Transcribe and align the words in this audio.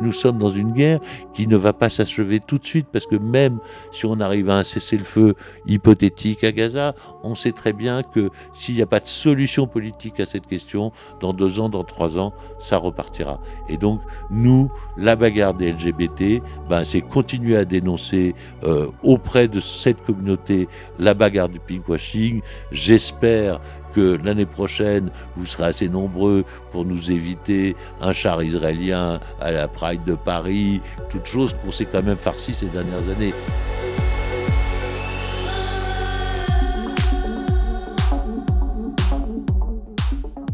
nous 0.00 0.12
sommes 0.12 0.38
dans 0.38 0.50
une 0.50 0.72
guerre 0.72 1.00
qui 1.34 1.46
ne 1.46 1.56
va 1.56 1.72
pas 1.72 1.90
s'achever 1.90 2.40
tout 2.40 2.58
de 2.58 2.66
suite, 2.66 2.86
parce 2.92 3.06
que 3.06 3.16
même 3.16 3.58
si 3.92 4.06
on 4.06 4.20
arrive 4.20 4.50
à 4.50 4.58
un 4.58 4.64
cessez-le-feu 4.64 5.34
hypothétique 5.66 6.44
à 6.44 6.52
Gaza, 6.52 6.94
on 7.22 7.34
sait 7.34 7.52
très 7.52 7.72
bien 7.72 8.02
que 8.02 8.30
s'il 8.52 8.74
n'y 8.74 8.82
a 8.82 8.86
pas 8.86 9.00
de 9.00 9.08
solution 9.08 9.66
politique 9.66 10.20
à 10.20 10.26
cette 10.26 10.46
question, 10.46 10.92
dans 11.20 11.32
deux 11.32 11.60
ans, 11.60 11.68
dans 11.68 11.84
trois 11.84 12.18
ans, 12.18 12.32
ça 12.58 12.76
repartira. 12.76 13.40
Et 13.68 13.76
donc, 13.76 14.00
nous, 14.30 14.70
la 14.96 15.16
bagarre 15.16 15.54
des 15.54 15.72
LGBT, 15.72 16.42
ben, 16.68 16.84
c'est 16.84 17.00
continuer 17.00 17.56
à 17.56 17.64
dénoncer 17.64 18.34
euh, 18.64 18.86
auprès 19.02 19.48
de 19.48 19.60
cette 19.60 20.02
communauté 20.02 20.68
la 20.98 21.14
bagarre 21.14 21.48
du 21.48 21.60
pinkwashing. 21.60 22.40
J'espère 22.70 23.60
l'année 23.98 24.46
prochaine, 24.46 25.10
vous 25.36 25.46
serez 25.46 25.64
assez 25.64 25.88
nombreux 25.88 26.44
pour 26.72 26.84
nous 26.84 27.10
éviter 27.10 27.76
un 28.00 28.12
char 28.12 28.42
israélien 28.42 29.20
à 29.40 29.50
la 29.50 29.68
Pride 29.68 30.04
de 30.04 30.14
Paris, 30.14 30.80
toutes 31.10 31.26
choses 31.26 31.54
qu'on 31.54 31.72
s'est 31.72 31.86
quand 31.86 32.02
même 32.02 32.16
farci 32.16 32.54
ces 32.54 32.66
dernières 32.66 33.08
années. 33.16 33.34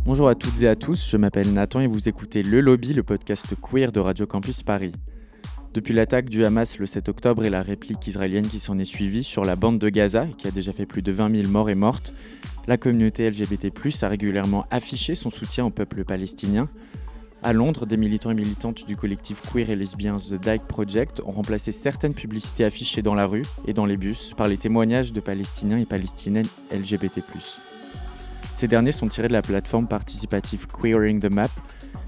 Bonjour 0.05 0.29
à 0.29 0.35
toutes 0.35 0.63
et 0.63 0.69
à 0.69 0.77
tous, 0.77 1.09
je 1.11 1.17
m'appelle 1.17 1.53
Nathan 1.53 1.81
et 1.81 1.87
vous 1.87 2.09
écoutez 2.09 2.43
Le 2.43 2.61
Lobby, 2.61 2.93
le 2.93 3.03
podcast 3.03 3.55
queer 3.61 3.91
de 3.91 4.01
Radio 4.01 4.27
Campus 4.27 4.63
Paris. 4.63 4.93
Depuis 5.75 5.93
l'attaque 5.93 6.31
du 6.31 6.45
Hamas 6.45 6.79
le 6.79 6.87
7 6.87 7.09
octobre 7.09 7.45
et 7.45 7.51
la 7.51 7.61
réplique 7.61 8.07
israélienne 8.07 8.47
qui 8.47 8.61
s'en 8.61 8.79
est 8.79 8.85
suivie 8.85 9.25
sur 9.25 9.45
la 9.45 9.57
bande 9.57 9.81
de 9.81 9.89
Gaza, 9.89 10.29
qui 10.39 10.47
a 10.47 10.53
déjà 10.53 10.73
fait 10.73 10.87
plus 10.87 11.03
de 11.03 11.11
20 11.11 11.35
000 11.35 11.49
morts 11.49 11.69
et 11.69 11.75
mortes, 11.75 12.15
la 12.69 12.77
communauté 12.77 13.29
LGBT+, 13.29 13.73
a 14.03 14.09
régulièrement 14.09 14.67
affiché 14.71 15.17
son 15.17 15.31
soutien 15.31 15.65
au 15.65 15.71
peuple 15.71 16.05
palestinien. 16.05 16.69
À 17.43 17.53
Londres, 17.53 17.87
des 17.87 17.97
militants 17.97 18.31
et 18.31 18.35
militantes 18.35 18.87
du 18.87 18.95
collectif 18.95 19.43
queer 19.53 19.69
et 19.69 19.75
lesbiens 19.75 20.19
The 20.19 20.35
Dyke 20.35 20.63
Project 20.69 21.21
ont 21.27 21.33
remplacé 21.33 21.73
certaines 21.73 22.15
publicités 22.15 22.65
affichées 22.65 23.03
dans 23.03 23.17
la 23.17 23.27
rue 23.27 23.43
et 23.67 23.73
dans 23.73 23.85
les 23.85 23.97
bus 23.97 24.33
par 24.37 24.47
les 24.47 24.57
témoignages 24.57 25.13
de 25.13 25.19
Palestiniens 25.19 25.79
et 25.79 25.87
Palestiniennes 25.87 26.47
LGBT+. 26.71 27.21
Ces 28.55 28.69
derniers 28.69 28.93
sont 28.93 29.09
tirés 29.09 29.27
de 29.27 29.33
la 29.33 29.43
plateforme 29.43 29.89
participative 29.89 30.69
Queering 30.69 31.19
the 31.19 31.35
Map, 31.35 31.51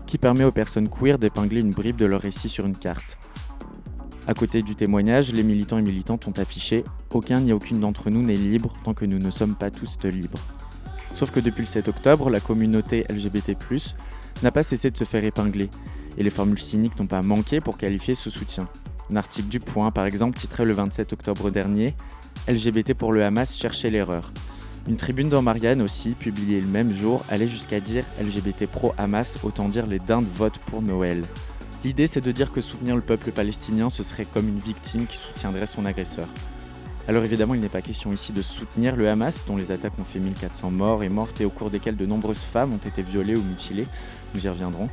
qui 0.07 0.19
permet 0.19 0.45
aux 0.45 0.53
personnes 0.53 0.89
queer 0.89 1.19
d'épingler 1.19 1.63
une 1.63 1.71
bribe 1.71 1.97
de 1.97 2.07
leur 2.07 2.21
récit 2.21 2.49
sur 2.49 2.65
une 2.65 2.77
carte. 2.77 3.19
À 4.29 4.35
côté 4.35 4.61
du 4.61 4.75
témoignage, 4.75 5.33
les 5.33 5.45
militants 5.45 5.79
et 5.79 5.83
militantes 5.83 6.27
ont 6.27 6.33
affiché 6.33 6.83
Aucun 7.11 7.41
ni 7.41 7.53
aucune 7.53 7.79
d'entre 7.79 8.11
nous 8.11 8.23
n'est 8.23 8.35
libre 8.35 8.75
tant 8.85 8.93
que 8.93 9.05
nous 9.05 9.19
ne 9.19 9.31
sommes 9.31 9.55
pas 9.55 9.71
tous 9.71 9.97
libres. 10.03 10.39
Sauf 11.15 11.31
que 11.31 11.41
depuis 11.41 11.63
le 11.63 11.67
7 11.67 11.89
octobre, 11.89 12.29
la 12.29 12.41
communauté 12.41 13.07
LGBT, 13.09 13.57
n'a 14.43 14.51
pas 14.51 14.63
cessé 14.65 14.91
de 14.91 14.97
se 14.97 15.05
faire 15.05 15.25
épingler, 15.25 15.71
et 16.19 16.23
les 16.23 16.31
formules 16.31 16.59
cyniques 16.59 16.99
n'ont 16.99 17.07
pas 17.07 17.23
manqué 17.23 17.61
pour 17.61 17.79
qualifier 17.79 18.15
ce 18.15 18.29
soutien. 18.29 18.69
Un 19.13 19.17
article 19.17 19.49
du 19.49 19.61
Point, 19.61 19.93
par 19.93 20.05
exemple, 20.05 20.37
titré 20.37 20.65
le 20.65 20.73
27 20.73 21.13
octobre 21.13 21.51
dernier 21.51 21.95
LGBT 22.49 22.95
pour 22.95 23.13
le 23.13 23.25
Hamas 23.25 23.57
cherchait 23.57 23.91
l'erreur. 23.91 24.33
Une 24.89 24.97
tribune 24.97 25.29
dans 25.29 25.43
Marianne 25.43 25.83
aussi, 25.83 26.11
publiée 26.11 26.61
le 26.61 26.67
même 26.67 26.93
jour, 26.93 27.25
allait 27.29 27.49
jusqu'à 27.49 27.81
dire 27.81 28.05
LGBT 28.21 28.67
pro-Hamas, 28.67 29.39
autant 29.43 29.69
dire 29.69 29.87
les 29.87 29.99
dindes 30.01 30.27
votent 30.27 30.59
pour 30.59 30.83
Noël. 30.83 31.23
L'idée, 31.87 32.09
c'est 32.09 32.21
de 32.21 32.33
dire 32.33 32.51
que 32.51 32.61
soutenir 32.61 32.97
le 32.97 33.01
peuple 33.01 33.31
palestinien, 33.31 33.91
ce 33.91 34.03
serait 34.03 34.25
comme 34.25 34.49
une 34.49 34.59
victime 34.59 35.07
qui 35.07 35.19
soutiendrait 35.19 35.67
son 35.67 35.87
agresseur. 35.87 36.27
Alors 37.07 37.23
évidemment, 37.23 37.55
il 37.55 37.61
n'est 37.61 37.69
pas 37.69 37.81
question 37.81 38.11
ici 38.11 38.33
de 38.33 38.43
soutenir 38.43 38.97
le 38.97 39.09
Hamas, 39.09 39.45
dont 39.47 39.57
les 39.57 39.71
attaques 39.71 39.97
ont 40.01 40.05
fait 40.05 40.19
1400 40.19 40.73
morts 40.73 41.05
et 41.05 41.09
mortes 41.09 41.41
et 41.41 41.45
au 41.45 41.51
cours 41.51 41.71
desquelles 41.71 41.95
de 41.95 42.05
nombreuses 42.05 42.43
femmes 42.43 42.73
ont 42.73 42.89
été 42.89 43.03
violées 43.03 43.37
ou 43.37 43.43
mutilées. 43.45 43.87
Nous 44.35 44.45
y 44.45 44.49
reviendrons. 44.49 44.89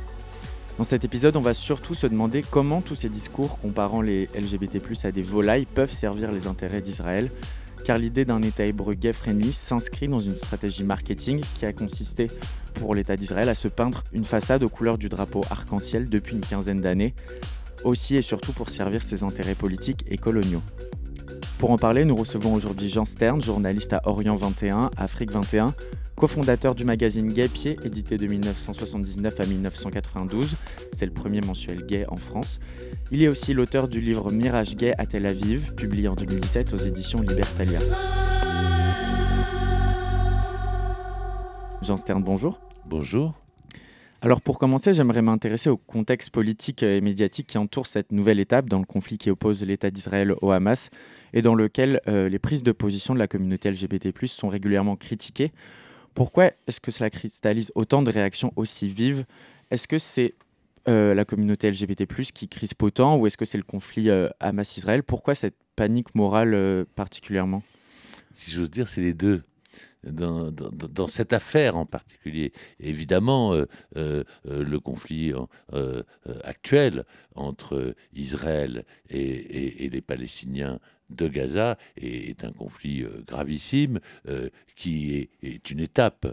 Dans 0.78 0.84
cet 0.84 1.04
épisode, 1.04 1.36
on 1.36 1.40
va 1.40 1.52
surtout 1.52 1.94
se 1.94 2.06
demander 2.06 2.44
comment 2.48 2.80
tous 2.80 2.94
ces 2.94 3.08
discours 3.08 3.58
comparant 3.58 4.00
les 4.00 4.28
LGBT+ 4.32 4.78
à 5.02 5.10
des 5.10 5.22
volailles 5.22 5.66
peuvent 5.66 5.92
servir 5.92 6.30
les 6.30 6.46
intérêts 6.46 6.80
d'Israël, 6.80 7.28
car 7.84 7.98
l'idée 7.98 8.24
d'un 8.24 8.40
État 8.42 8.64
hébreu 8.64 8.94
gay-friendly 8.94 9.52
s'inscrit 9.52 10.08
dans 10.08 10.18
une 10.18 10.36
stratégie 10.36 10.84
marketing 10.84 11.42
qui 11.54 11.66
a 11.66 11.72
consisté 11.72 12.28
pour 12.74 12.94
l'État 12.94 13.14
d'Israël 13.14 13.48
à 13.48 13.54
se 13.54 13.68
peindre 13.68 14.02
une 14.12 14.24
façade 14.24 14.62
aux 14.62 14.68
couleurs 14.68 14.98
du 14.98 15.08
drapeau 15.08 15.42
arc-en-ciel 15.50 16.08
depuis 16.08 16.34
une 16.34 16.40
quinzaine 16.40 16.80
d'années, 16.80 17.14
aussi 17.84 18.16
et 18.16 18.22
surtout 18.22 18.52
pour 18.52 18.70
servir 18.70 19.02
ses 19.02 19.22
intérêts 19.22 19.54
politiques 19.54 20.04
et 20.08 20.16
coloniaux. 20.16 20.62
Pour 21.58 21.70
en 21.70 21.78
parler, 21.78 22.04
nous 22.04 22.16
recevons 22.16 22.52
aujourd'hui 22.52 22.88
Jean 22.88 23.04
Stern, 23.04 23.40
journaliste 23.40 23.92
à 23.92 24.02
Orient 24.04 24.34
21, 24.34 24.90
Afrique 24.96 25.32
21, 25.32 25.68
cofondateur 26.16 26.74
du 26.74 26.84
magazine 26.84 27.32
Gay 27.32 27.48
Pied, 27.48 27.78
édité 27.84 28.16
de 28.16 28.26
1979 28.26 29.40
à 29.40 29.46
1992. 29.46 30.56
C'est 30.92 31.06
le 31.06 31.12
premier 31.12 31.40
mensuel 31.40 31.86
gay 31.86 32.04
en 32.08 32.16
France. 32.16 32.58
Il 33.12 33.22
est 33.22 33.28
aussi 33.28 33.54
l'auteur 33.54 33.88
du 33.88 34.00
livre 34.00 34.30
Mirage 34.32 34.76
gay 34.76 34.94
à 34.98 35.06
Tel 35.06 35.26
Aviv, 35.26 35.74
publié 35.74 36.08
en 36.08 36.14
2017 36.14 36.74
aux 36.74 36.78
éditions 36.78 37.20
Libertalia. 37.20 37.78
Jean 41.82 41.96
Stern, 41.96 42.22
bonjour. 42.22 42.60
Bonjour. 42.86 43.43
Alors 44.24 44.40
pour 44.40 44.58
commencer, 44.58 44.94
j'aimerais 44.94 45.20
m'intéresser 45.20 45.68
au 45.68 45.76
contexte 45.76 46.30
politique 46.30 46.82
et 46.82 47.02
médiatique 47.02 47.46
qui 47.46 47.58
entoure 47.58 47.86
cette 47.86 48.10
nouvelle 48.10 48.40
étape 48.40 48.70
dans 48.70 48.78
le 48.78 48.86
conflit 48.86 49.18
qui 49.18 49.28
oppose 49.28 49.62
l'État 49.62 49.90
d'Israël 49.90 50.32
au 50.40 50.50
Hamas 50.50 50.88
et 51.34 51.42
dans 51.42 51.54
lequel 51.54 52.00
euh, 52.08 52.30
les 52.30 52.38
prises 52.38 52.62
de 52.62 52.72
position 52.72 53.12
de 53.12 53.18
la 53.18 53.28
communauté 53.28 53.70
LGBT+ 53.70 54.14
sont 54.24 54.48
régulièrement 54.48 54.96
critiquées. 54.96 55.52
Pourquoi 56.14 56.52
est-ce 56.66 56.80
que 56.80 56.90
cela 56.90 57.10
cristallise 57.10 57.70
autant 57.74 58.00
de 58.00 58.10
réactions 58.10 58.54
aussi 58.56 58.88
vives? 58.88 59.26
Est-ce 59.70 59.86
que 59.86 59.98
c'est 59.98 60.32
euh, 60.88 61.12
la 61.12 61.26
communauté 61.26 61.70
LGBT+ 61.70 62.06
qui 62.32 62.48
crispe 62.48 62.82
autant 62.82 63.18
ou 63.18 63.26
est-ce 63.26 63.36
que 63.36 63.44
c'est 63.44 63.58
le 63.58 63.62
conflit 63.62 64.08
euh, 64.08 64.30
Hamas-Israël? 64.40 65.02
Pourquoi 65.02 65.34
cette 65.34 65.58
panique 65.76 66.14
morale 66.14 66.86
particulièrement? 66.94 67.62
Si 68.32 68.52
j'ose 68.52 68.70
dire, 68.70 68.88
c'est 68.88 69.02
les 69.02 69.12
deux 69.12 69.42
dans, 70.04 71.06
cette 71.06 71.32
affaire 71.32 71.76
en 71.76 71.86
particulier. 71.86 72.52
évidemment, 72.80 73.54
euh, 73.54 73.66
euh, 73.96 74.24
euh, 74.46 74.64
le 74.64 74.80
conflit 74.80 75.32
actuel 76.44 77.04
entre 77.34 77.94
Israël 78.12 78.84
et, 79.10 79.88
les 79.88 80.00
Palestiniens 80.00 80.78
de 81.10 81.28
Gaza 81.28 81.76
est, 81.96 82.44
un 82.44 82.52
conflit 82.52 83.04
gravissime 83.26 84.00
qui 84.76 85.28
est, 85.42 85.70
une 85.70 85.80
étape 85.80 86.26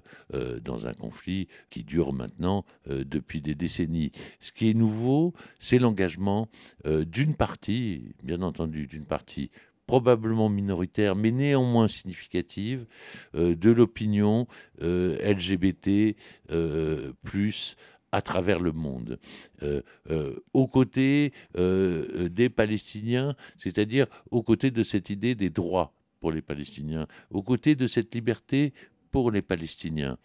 dans 0.63 0.87
un 0.87 0.93
conflit 0.93 1.47
qui 1.69 1.83
dure 1.83 2.13
maintenant 2.13 2.65
depuis 2.87 3.41
des 3.41 3.55
décennies. 3.55 4.11
Ce 4.39 4.51
qui 4.51 4.69
est 4.69 4.73
nouveau, 4.73 5.33
c'est 5.59 5.79
l'engagement 5.79 6.47
d'une 6.85 7.35
partie, 7.35 8.13
bien 8.23 8.41
entendu, 8.41 8.87
d'une 8.87 9.05
partie 9.05 9.51
probablement 9.85 10.49
minoritaire, 10.49 11.15
mais 11.15 11.31
néanmoins 11.31 11.87
significative, 11.87 12.85
euh, 13.35 13.55
de 13.55 13.71
l'opinion 13.71 14.47
euh, 14.81 15.17
LGBT 15.21 16.15
euh, 16.51 17.13
plus 17.23 17.75
à 18.13 18.21
travers 18.21 18.59
le 18.59 18.73
monde, 18.73 19.19
aux 20.51 20.67
côtés 20.67 21.31
des 21.55 22.49
Palestiniens, 22.49 23.37
c'est-à-dire 23.57 24.05
aux 24.31 24.43
côtés 24.43 24.69
de 24.69 24.83
cette 24.83 25.09
idée 25.09 25.33
des 25.33 25.49
droits 25.49 25.93
pour 26.19 26.33
les 26.33 26.41
Palestiniens, 26.41 27.07
aux 27.29 27.41
côtés 27.41 27.75
de 27.75 27.87
cette 27.87 28.13
liberté 28.13 28.73
pour 29.11 29.31
les 29.31 29.41
Palestiniens. 29.41 30.17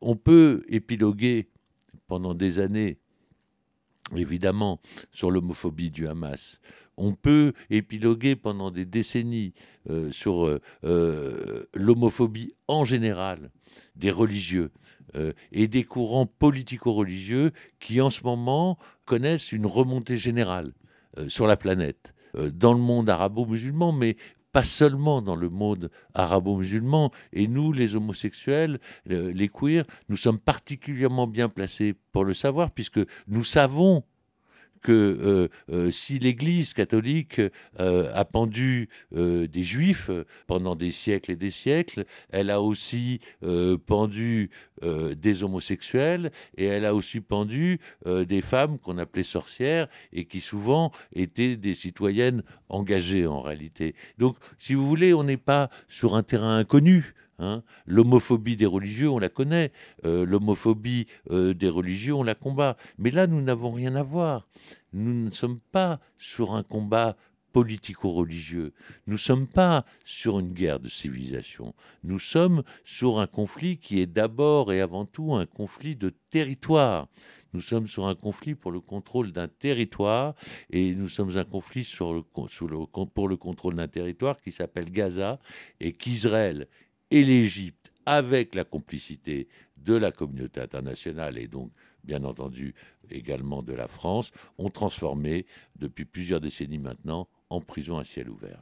on 0.00 0.16
peut 0.16 0.64
épiloguer 0.68 1.46
pendant 2.08 2.34
des 2.34 2.58
années, 2.58 2.98
évidemment, 4.16 4.80
sur 5.12 5.30
l'homophobie 5.30 5.92
du 5.92 6.08
Hamas, 6.08 6.60
on 6.96 7.12
peut 7.12 7.52
épiloguer 7.70 8.36
pendant 8.36 8.70
des 8.70 8.84
décennies 8.84 9.52
euh, 9.90 10.10
sur 10.10 10.46
euh, 10.46 10.60
euh, 10.84 11.64
l'homophobie 11.74 12.54
en 12.68 12.84
général 12.84 13.50
des 13.96 14.10
religieux 14.10 14.70
et 15.52 15.68
des 15.68 15.84
courants 15.84 16.26
politico-religieux 16.26 17.52
qui 17.78 18.00
en 18.00 18.10
ce 18.10 18.24
moment 18.24 18.78
connaissent 19.04 19.52
une 19.52 19.66
remontée 19.66 20.16
générale 20.16 20.72
sur 21.28 21.46
la 21.46 21.56
planète, 21.56 22.14
dans 22.52 22.72
le 22.72 22.80
monde 22.80 23.08
arabo-musulman, 23.08 23.92
mais 23.92 24.16
pas 24.50 24.64
seulement 24.64 25.22
dans 25.22 25.36
le 25.36 25.50
monde 25.50 25.88
arabo-musulman. 26.14 27.12
Et 27.32 27.46
nous, 27.46 27.70
les 27.72 27.94
homosexuels, 27.94 28.80
les 29.06 29.48
queers, 29.48 29.84
nous 30.08 30.16
sommes 30.16 30.40
particulièrement 30.40 31.28
bien 31.28 31.48
placés 31.48 31.94
pour 32.10 32.24
le 32.24 32.34
savoir, 32.34 32.72
puisque 32.72 33.00
nous 33.28 33.44
savons 33.44 34.02
que 34.84 34.92
euh, 34.92 35.48
euh, 35.72 35.90
si 35.90 36.18
l'Église 36.18 36.74
catholique 36.74 37.40
euh, 37.80 38.12
a 38.14 38.24
pendu 38.24 38.88
des 39.12 39.62
juifs 39.62 40.10
pendant 40.46 40.76
des 40.76 40.90
siècles 40.90 41.32
et 41.32 41.36
des 41.36 41.50
siècles, 41.50 42.04
elle 42.30 42.50
a 42.50 42.60
aussi 42.60 43.20
pendu 43.86 44.50
des 44.82 45.42
homosexuels 45.42 46.30
et 46.58 46.66
elle 46.66 46.84
a 46.84 46.94
aussi 46.94 47.20
pendu 47.20 47.80
des 48.06 48.42
femmes 48.42 48.78
qu'on 48.78 48.98
appelait 48.98 49.22
sorcières 49.22 49.88
et 50.12 50.26
qui 50.26 50.40
souvent 50.40 50.92
étaient 51.14 51.56
des 51.56 51.74
citoyennes 51.74 52.42
engagées 52.68 53.26
en 53.26 53.40
réalité. 53.40 53.94
Donc, 54.18 54.36
si 54.58 54.74
vous 54.74 54.86
voulez, 54.86 55.14
on 55.14 55.24
n'est 55.24 55.36
pas 55.38 55.70
sur 55.88 56.14
un 56.14 56.22
terrain 56.22 56.58
inconnu 56.58 57.14
Hein. 57.38 57.62
L'homophobie 57.86 58.56
des 58.56 58.66
religieux, 58.66 59.10
on 59.10 59.18
la 59.18 59.28
connaît. 59.28 59.72
Euh, 60.04 60.24
l'homophobie 60.24 61.06
euh, 61.30 61.54
des 61.54 61.68
religieux, 61.68 62.14
on 62.14 62.22
la 62.22 62.34
combat. 62.34 62.76
Mais 62.98 63.10
là, 63.10 63.26
nous 63.26 63.40
n'avons 63.40 63.72
rien 63.72 63.94
à 63.96 64.02
voir. 64.02 64.46
Nous 64.92 65.12
ne 65.12 65.30
sommes 65.30 65.60
pas 65.72 66.00
sur 66.18 66.54
un 66.54 66.62
combat 66.62 67.16
politico-religieux. 67.54 68.72
Nous 69.06 69.14
ne 69.14 69.18
sommes 69.18 69.46
pas 69.46 69.84
sur 70.04 70.40
une 70.40 70.52
guerre 70.52 70.80
de 70.80 70.88
civilisation. 70.88 71.74
Nous 72.02 72.18
sommes 72.18 72.64
sur 72.84 73.20
un 73.20 73.28
conflit 73.28 73.78
qui 73.78 74.00
est 74.00 74.06
d'abord 74.06 74.72
et 74.72 74.80
avant 74.80 75.06
tout 75.06 75.34
un 75.34 75.46
conflit 75.46 75.94
de 75.94 76.12
territoire. 76.30 77.08
Nous 77.54 77.60
sommes 77.60 77.86
sur 77.86 78.08
un 78.08 78.16
conflit 78.16 78.56
pour 78.56 78.72
le 78.72 78.80
contrôle 78.80 79.30
d'un 79.30 79.46
territoire 79.46 80.34
et 80.70 80.96
nous 80.96 81.08
sommes 81.08 81.36
un 81.36 81.44
conflit 81.44 81.86
pour 83.14 83.28
le 83.28 83.36
contrôle 83.36 83.76
d'un 83.76 83.86
territoire 83.86 84.40
qui 84.40 84.50
s'appelle 84.50 84.90
Gaza 84.90 85.38
et 85.78 85.92
qu'Israël 85.92 86.66
et 87.14 87.22
l'Égypte, 87.22 87.92
avec 88.06 88.56
la 88.56 88.64
complicité 88.64 89.46
de 89.76 89.94
la 89.94 90.10
communauté 90.10 90.60
internationale 90.60 91.38
et 91.38 91.46
donc 91.46 91.70
bien 92.02 92.24
entendu 92.24 92.74
également 93.08 93.62
de 93.62 93.72
la 93.72 93.86
France, 93.86 94.32
ont 94.58 94.68
transformé 94.68 95.46
depuis 95.76 96.04
plusieurs 96.04 96.40
décennies 96.40 96.78
maintenant 96.78 97.28
en 97.50 97.60
prison 97.60 97.98
à 97.98 98.04
ciel 98.04 98.28
ouvert. 98.28 98.60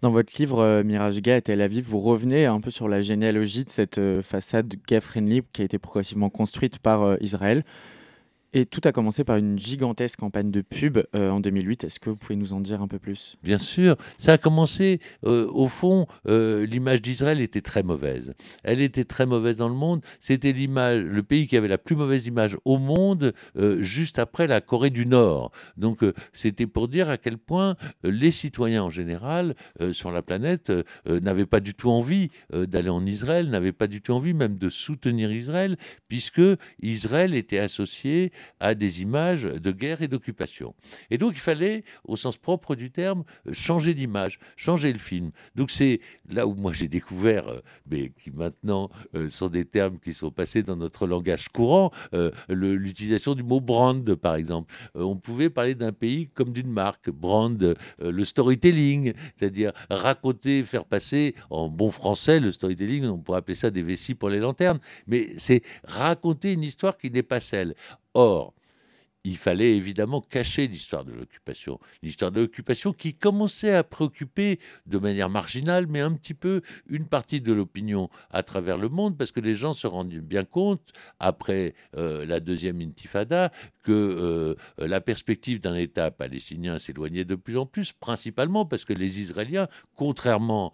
Dans 0.00 0.10
votre 0.10 0.32
livre 0.38 0.60
euh, 0.60 0.82
Mirage 0.82 1.20
Gay 1.20 1.32
à 1.32 1.40
Tel 1.42 1.60
Aviv, 1.60 1.84
vous 1.84 2.00
revenez 2.00 2.46
un 2.46 2.60
peu 2.60 2.70
sur 2.70 2.88
la 2.88 3.02
généalogie 3.02 3.64
de 3.64 3.68
cette 3.68 3.98
euh, 3.98 4.22
façade 4.22 4.74
gay-friendly 4.88 5.42
qui 5.52 5.60
a 5.60 5.66
été 5.66 5.78
progressivement 5.78 6.30
construite 6.30 6.78
par 6.78 7.02
euh, 7.02 7.16
Israël. 7.20 7.64
Et 8.52 8.66
tout 8.66 8.80
a 8.84 8.90
commencé 8.90 9.22
par 9.22 9.36
une 9.36 9.56
gigantesque 9.56 10.18
campagne 10.18 10.50
de 10.50 10.60
pub 10.60 10.98
euh, 11.14 11.30
en 11.30 11.38
2008. 11.38 11.84
Est-ce 11.84 12.00
que 12.00 12.10
vous 12.10 12.16
pouvez 12.16 12.34
nous 12.34 12.52
en 12.52 12.60
dire 12.60 12.82
un 12.82 12.88
peu 12.88 12.98
plus? 12.98 13.36
Bien 13.44 13.58
sûr. 13.58 13.96
Ça 14.18 14.32
a 14.32 14.38
commencé, 14.38 15.00
euh, 15.24 15.48
au 15.52 15.68
fond, 15.68 16.08
euh, 16.26 16.66
l'image 16.66 17.00
d'Israël 17.00 17.40
était 17.40 17.60
très 17.60 17.84
mauvaise. 17.84 18.34
Elle 18.64 18.80
était 18.80 19.04
très 19.04 19.24
mauvaise 19.24 19.56
dans 19.56 19.68
le 19.68 19.76
monde. 19.76 20.02
C'était 20.18 20.50
l'image, 20.50 21.00
le 21.04 21.22
pays 21.22 21.46
qui 21.46 21.56
avait 21.56 21.68
la 21.68 21.78
plus 21.78 21.94
mauvaise 21.94 22.26
image 22.26 22.56
au 22.64 22.78
monde, 22.78 23.34
juste 23.78 24.18
après 24.18 24.46
la 24.46 24.60
Corée 24.60 24.90
du 24.90 25.06
Nord. 25.06 25.52
Donc, 25.76 26.04
c'était 26.32 26.66
pour 26.66 26.88
dire 26.88 27.08
à 27.08 27.18
quel 27.18 27.38
point 27.38 27.76
les 28.02 28.30
citoyens 28.30 28.84
en 28.84 28.90
général 28.90 29.54
sur 29.92 30.10
la 30.10 30.22
planète 30.22 30.72
n'avaient 31.06 31.46
pas 31.46 31.60
du 31.60 31.74
tout 31.74 31.90
envie 31.90 32.30
d'aller 32.52 32.88
en 32.88 33.04
Israël, 33.06 33.48
n'avaient 33.50 33.72
pas 33.72 33.86
du 33.86 34.00
tout 34.00 34.12
envie 34.12 34.34
même 34.34 34.58
de 34.58 34.68
soutenir 34.68 35.32
Israël, 35.32 35.76
puisque 36.08 36.42
Israël 36.82 37.34
était 37.34 37.58
associé 37.58 38.32
à 38.58 38.74
des 38.74 39.02
images 39.02 39.42
de 39.42 39.70
guerre 39.70 40.02
et 40.02 40.08
d'occupation. 40.08 40.74
Et 41.10 41.18
donc 41.18 41.32
il 41.34 41.40
fallait, 41.40 41.84
au 42.04 42.16
sens 42.16 42.36
propre 42.36 42.74
du 42.74 42.90
terme, 42.90 43.24
changer 43.52 43.94
d'image, 43.94 44.38
changer 44.56 44.92
le 44.92 44.98
film. 44.98 45.30
Donc 45.54 45.70
c'est 45.70 46.00
là 46.28 46.46
où 46.46 46.54
moi 46.54 46.72
j'ai 46.72 46.88
découvert, 46.88 47.48
euh, 47.48 47.60
mais 47.90 48.10
qui 48.10 48.30
maintenant 48.30 48.90
euh, 49.14 49.28
sont 49.28 49.48
des 49.48 49.64
termes 49.64 49.98
qui 49.98 50.12
sont 50.12 50.30
passés 50.30 50.62
dans 50.62 50.76
notre 50.76 51.06
langage 51.06 51.48
courant, 51.48 51.90
euh, 52.14 52.30
l'utilisation 52.48 53.34
du 53.34 53.42
mot 53.42 53.60
brand, 53.60 54.14
par 54.14 54.34
exemple. 54.34 54.72
on 54.94 55.16
pouvait 55.16 55.50
parler 55.50 55.74
d'un 55.74 55.92
pays 55.92 56.28
comme 56.28 56.52
d'une 56.52 56.70
marque, 56.70 57.10
brand, 57.10 57.76
le 57.98 58.24
storytelling, 58.24 59.12
c'est-à-dire 59.36 59.72
raconter, 59.88 60.64
faire 60.64 60.84
passer, 60.84 61.34
en 61.50 61.68
bon 61.68 61.90
français, 61.90 62.40
le 62.40 62.50
storytelling, 62.50 63.04
on 63.06 63.18
pourrait 63.18 63.38
appeler 63.38 63.54
ça 63.54 63.70
des 63.70 63.82
vessies 63.82 64.14
pour 64.14 64.28
les 64.28 64.38
lanternes, 64.38 64.80
mais 65.06 65.28
c'est 65.36 65.62
raconter 65.84 66.52
une 66.52 66.64
histoire 66.64 66.96
qui 66.96 67.10
n'est 67.10 67.22
pas 67.22 67.40
celle. 67.40 67.74
Or, 68.14 68.52
il 69.24 69.36
fallait 69.36 69.76
évidemment 69.76 70.20
cacher 70.20 70.66
l'histoire 70.66 71.04
de 71.04 71.12
l'occupation. 71.12 71.78
L'histoire 72.02 72.32
de 72.32 72.40
l'occupation 72.40 72.92
qui 72.92 73.14
commençait 73.14 73.74
à 73.74 73.84
préoccuper 73.84 74.58
de 74.86 74.98
manière 74.98 75.28
marginale, 75.28 75.86
mais 75.86 76.00
un 76.00 76.12
petit 76.12 76.34
peu 76.34 76.62
une 76.88 77.06
partie 77.06 77.40
de 77.40 77.52
l'opinion 77.52 78.08
à 78.30 78.42
travers 78.42 78.78
le 78.78 78.88
monde, 78.88 79.18
parce 79.18 79.32
que 79.32 79.40
les 79.40 79.54
gens 79.54 79.74
se 79.74 79.86
rendaient 79.86 80.20
bien 80.20 80.44
compte, 80.44 80.92
après 81.18 81.74
euh, 81.96 82.24
la 82.24 82.40
deuxième 82.40 82.80
intifada, 82.80 83.52
que 83.82 83.92
euh, 83.92 84.54
la 84.78 85.00
perspective 85.00 85.60
d'un 85.60 85.74
État 85.74 86.10
palestinien 86.10 86.78
s'éloignait 86.78 87.24
de 87.24 87.34
plus 87.34 87.58
en 87.58 87.66
plus, 87.66 87.92
principalement 87.92 88.64
parce 88.64 88.84
que 88.84 88.92
les 88.92 89.20
Israéliens, 89.20 89.68
contrairement 89.94 90.72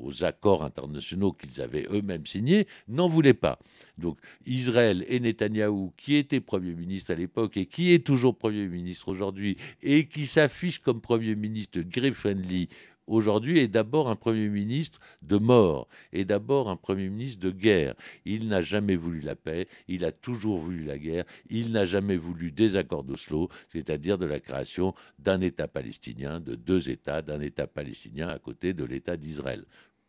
aux 0.00 0.24
accords 0.24 0.62
internationaux 0.62 1.32
qu'ils 1.32 1.60
avaient 1.60 1.86
eux-mêmes 1.90 2.26
signés, 2.26 2.66
n'en 2.88 3.08
voulaient 3.08 3.34
pas. 3.34 3.58
Donc 3.98 4.18
Israël 4.46 5.04
et 5.08 5.20
Netanyahou, 5.20 5.92
qui 5.96 6.16
était 6.16 6.40
Premier 6.40 6.74
ministre 6.74 7.12
à 7.12 7.14
l'époque 7.14 7.56
et 7.56 7.66
qui 7.66 7.73
est 7.78 8.04
toujours 8.04 8.36
Premier 8.36 8.66
ministre 8.66 9.08
aujourd'hui, 9.08 9.56
et 9.82 10.06
qui 10.06 10.26
s'affiche 10.26 10.78
comme 10.78 11.00
Premier 11.00 11.34
ministre 11.34 11.80
grey-friendly 11.80 12.68
aujourd'hui 13.06 13.58
est 13.58 13.68
d'abord 13.68 14.08
un 14.08 14.16
Premier 14.16 14.48
ministre 14.48 15.00
de 15.22 15.36
mort, 15.36 15.88
et 16.12 16.24
d'abord 16.24 16.68
un 16.68 16.76
Premier 16.76 17.08
ministre 17.08 17.40
de 17.40 17.50
guerre. 17.50 17.94
Il 18.24 18.48
n'a 18.48 18.62
jamais 18.62 18.96
voulu 18.96 19.20
la 19.20 19.36
paix, 19.36 19.68
il 19.88 20.04
a 20.04 20.12
toujours 20.12 20.58
voulu 20.58 20.84
la 20.84 20.98
guerre, 20.98 21.24
il 21.50 21.72
n'a 21.72 21.86
jamais 21.86 22.16
voulu 22.16 22.52
des 22.52 22.76
accords 22.76 23.04
d'Oslo, 23.04 23.48
c'est-à-dire 23.68 24.18
de 24.18 24.26
la 24.26 24.40
création 24.40 24.94
d'un 25.18 25.40
État 25.40 25.68
palestinien, 25.68 26.40
de 26.40 26.54
deux 26.54 26.90
États, 26.90 27.22
d'un 27.22 27.40
État 27.40 27.66
palestinien 27.66 28.28
à 28.28 28.38
côté 28.38 28.72
de 28.72 28.84
l'État 28.84 29.16
d'Israël. 29.16 29.64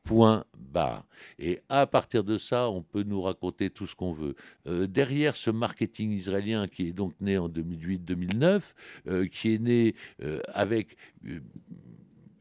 Point. 0.06 0.46
Et 1.40 1.60
à 1.70 1.88
partir 1.88 2.24
de 2.24 2.38
ça, 2.38 2.70
on 2.70 2.82
peut 2.82 3.04
nous 3.04 3.22
raconter 3.22 3.70
tout 3.70 3.88
ce 3.88 3.96
qu'on 3.96 4.14
veut. 4.14 4.36
Euh, 4.68 4.88
derrière 4.88 5.36
ce 5.36 5.50
marketing 5.50 6.12
israélien 6.12 6.68
qui 6.68 6.88
est 6.88 6.94
donc 6.94 7.14
né 7.22 7.38
en 7.38 7.50
2008-2009, 7.50 8.62
euh, 9.08 9.28
qui 9.28 9.54
est 9.54 9.60
né 9.60 9.96
euh, 10.22 10.42
avec 10.48 10.98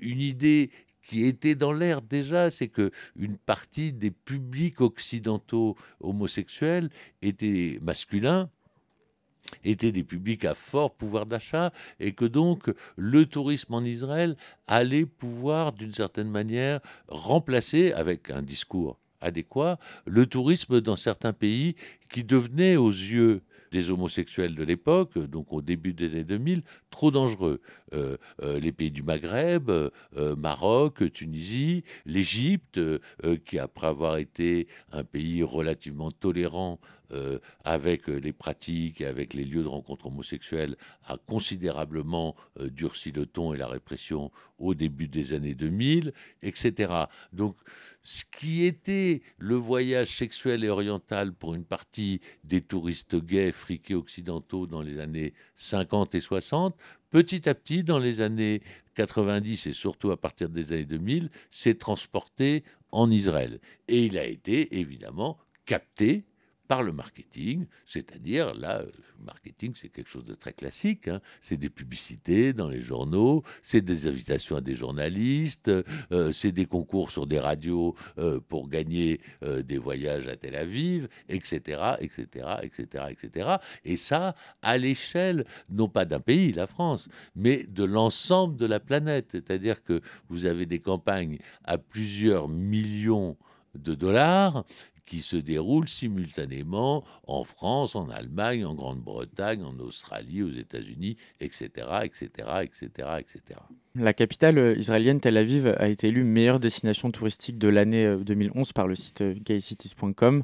une 0.01 0.21
idée 0.21 0.71
qui 1.03 1.25
était 1.25 1.55
dans 1.55 1.73
l'air 1.73 2.01
déjà, 2.01 2.51
c'est 2.51 2.69
que 2.69 2.91
une 3.17 3.37
partie 3.37 3.93
des 3.93 4.11
publics 4.11 4.81
occidentaux 4.81 5.77
homosexuels 6.01 6.89
étaient 7.21 7.79
masculins, 7.83 8.51
étaient 9.65 9.93
des 9.93 10.05
publics 10.05 10.45
à 10.45 10.55
fort 10.55 10.95
pouvoir 10.95 11.27
d'achat 11.27 11.73
et 12.01 12.13
que 12.13 12.25
donc 12.25 12.71
le 12.97 13.27
tourisme 13.27 13.75
en 13.75 13.85
Israël 13.85 14.37
allait 14.67 15.07
pouvoir 15.07 15.73
d'une 15.73 15.93
certaine 15.93 16.31
manière 16.31 16.81
remplacer 17.09 17.93
avec 17.93 18.31
un 18.31 18.43
discours 18.43 18.99
adéquat 19.21 19.79
le 20.07 20.27
tourisme 20.27 20.81
dans 20.81 20.97
certains 20.97 21.33
pays 21.33 21.77
qui 22.11 22.25
devenait 22.25 22.77
aux 22.77 22.91
yeux 22.91 23.43
des 23.75 23.91
homosexuels 23.91 24.55
de 24.55 24.63
l'époque, 24.63 25.19
donc 25.19 25.53
au 25.53 25.61
début 25.61 25.95
des 25.95 26.13
années 26.13 26.23
2000, 26.23 26.63
trop 26.91 27.11
dangereux. 27.11 27.61
Euh, 27.93 28.17
euh, 28.41 28.61
les 28.61 28.71
pays 28.71 28.93
du 28.93 29.03
Maghreb, 29.03 29.69
euh, 29.69 29.91
Maroc, 30.37 31.13
Tunisie, 31.13 31.83
l'Égypte, 32.07 32.81
qui 33.45 33.59
après 33.59 33.89
avoir 33.89 34.19
été 34.19 34.69
un 34.93 35.03
pays 35.03 35.43
relativement 35.43 36.13
tolérant 36.13 36.79
avec 37.63 38.09
les 38.09 38.33
pratiques 38.33 39.01
et 39.01 39.07
avec 39.07 39.35
les 39.35 39.45
lieux 39.45 39.63
de 39.63 39.69
rencontre 39.69 40.07
homosexuels, 40.07 40.77
a 41.05 41.17
considérablement 41.17 42.35
durci 42.59 43.13
le 43.13 43.27
ton 43.27 43.55
et 43.55 43.57
la 43.57 43.69
répression 43.69 44.33
au 44.59 44.75
début 44.75 45.07
des 45.07 45.33
années 45.33 45.55
2000, 45.55 46.13
etc. 46.43 46.93
Donc, 47.33 47.57
ce 48.05 48.25
qui 48.31 48.65
était 48.65 49.23
le 49.39 49.57
voyage 49.57 50.17
sexuel 50.17 50.63
et 50.63 50.69
oriental 50.69 51.33
pour 51.33 51.55
une 51.55 51.65
partie 51.65 52.21
des 52.45 52.61
touristes 52.61 53.17
gays, 53.17 53.51
friqués 53.51 53.95
occidentaux 53.95 54.67
dans 54.67 54.83
les 54.83 55.01
années 55.01 55.33
50 55.57 56.15
et 56.15 56.21
60, 56.21 56.77
petit 57.11 57.49
à 57.49 57.55
petit, 57.55 57.83
dans 57.83 57.99
les 57.99 58.21
années 58.21 58.63
90 58.95 59.67
et 59.67 59.73
surtout 59.73 60.11
à 60.11 60.21
partir 60.21 60.51
des 60.51 60.73
années 60.73 60.85
2000, 60.85 61.31
s'est 61.51 61.75
transporté 61.75 62.63
en 62.93 63.11
Israël. 63.11 63.59
Et 63.89 64.05
il 64.05 64.19
a 64.19 64.27
été 64.27 64.79
évidemment 64.79 65.39
capté 65.65 66.25
par 66.69 66.83
le 66.83 66.93
marketing, 66.93 67.67
c'est-à-dire 67.85 68.55
là, 68.55 68.83
le 68.83 68.89
euh, 68.89 69.25
marketing 69.25 69.73
c'est 69.75 69.89
quelque 69.89 70.09
chose 70.09 70.25
de 70.25 70.35
très 70.35 70.53
classique, 70.53 71.09
hein. 71.09 71.21
c'est 71.41 71.57
des 71.57 71.71
publicités 71.71 72.53
dans 72.53 72.69
les 72.69 72.81
journaux, 72.81 73.43
c'est 73.63 73.81
des 73.81 74.07
invitations 74.07 74.57
à 74.57 74.61
des 74.61 74.75
journalistes, 74.75 75.71
euh, 76.13 76.33
c'est 76.33 76.53
des 76.53 76.67
concours 76.67 77.11
sur 77.11 77.27
des 77.27 77.39
radios 77.39 77.95
euh, 78.19 78.41
pour 78.41 78.69
gagner 78.69 79.21
des 79.43 79.79
voyages 79.79 80.27
à 80.27 80.37
Tel 80.37 80.57
Aviv, 80.57 81.09
etc., 81.29 81.81
etc., 82.01 82.47
etc., 82.63 83.05
etc. 83.11 83.57
Et 83.85 83.97
ça, 83.97 84.35
à 84.63 84.79
l'échelle 84.79 85.45
non 85.71 85.89
pas 85.89 86.05
d'un 86.05 86.21
pays, 86.21 86.53
la 86.53 86.67
France, 86.67 87.09
mais 87.35 87.65
de 87.65 87.85
l'ensemble 87.85 88.57
de 88.57 88.67
la 88.67 88.81
planète, 88.81 89.29
c'est-à-dire 89.33 89.83
que 89.83 90.01
vous 90.29 90.47
avez 90.47 90.67
des 90.67 90.79
campagnes 90.79 91.39
à 91.65 91.79
plusieurs 91.79 92.49
millions 92.49 93.37
de 93.75 93.95
dollars 93.95 94.65
qui 95.07 95.21
se 95.21 95.37
déroule 95.37 95.89
simultanément 95.89 97.05
en 97.27 97.45
France, 97.45 97.95
en 97.95 98.09
Allemagne, 98.09 98.65
en 98.65 98.75
Grande-Bretagne, 98.75 99.63
en 99.63 99.79
Australie, 99.79 100.43
aux 100.43 100.51
États-Unis, 100.51 101.17
etc., 101.41 101.69
etc., 102.05 102.29
etc., 102.63 103.09
etc. 103.19 103.61
La 103.97 104.13
capitale 104.13 104.59
euh, 104.59 104.77
israélienne 104.77 105.21
Tel 105.21 105.37
Aviv 105.37 105.69
a 105.79 105.89
été 105.89 106.09
élue 106.09 106.25
meilleure 106.25 106.59
destination 106.59 107.11
touristique 107.11 107.59
de 107.59 107.69
l'année 107.69 108.17
2011 108.17 108.69
euh, 108.69 108.73
par 108.73 108.89
le 108.89 108.97
site 108.97 109.21
euh, 109.21 109.35
gaycities.com. 109.39 110.43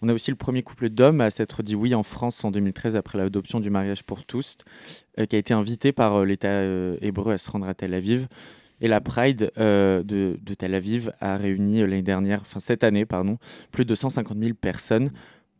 On 0.00 0.08
a 0.08 0.14
aussi 0.14 0.30
le 0.30 0.36
premier 0.36 0.62
couple 0.62 0.88
d'hommes 0.88 1.20
à 1.20 1.30
s'être 1.30 1.62
dit 1.62 1.74
oui 1.74 1.94
en 1.94 2.04
France 2.04 2.44
en 2.44 2.50
2013 2.52 2.96
après 2.96 3.18
l'adoption 3.18 3.58
du 3.58 3.68
mariage 3.68 4.04
pour 4.04 4.24
tous, 4.24 4.56
qui 5.28 5.34
a 5.34 5.38
été 5.38 5.52
invité 5.52 5.90
par 5.90 6.24
l'État 6.24 6.62
hébreu 7.00 7.32
à 7.32 7.38
se 7.38 7.50
rendre 7.50 7.66
à 7.66 7.74
Tel 7.74 7.94
Aviv. 7.94 8.28
Et 8.80 8.88
la 8.88 9.00
Pride 9.00 9.50
de, 9.56 10.02
de, 10.04 10.54
Tel 10.54 10.74
Aviv 10.74 11.12
a 11.20 11.36
réuni 11.36 11.80
l'année 11.80 12.02
dernière, 12.02 12.42
enfin 12.42 12.60
cette 12.60 12.84
année, 12.84 13.06
pardon, 13.06 13.38
plus 13.72 13.84
de 13.84 13.94
150 13.94 14.38
000 14.38 14.54
personnes. 14.54 15.10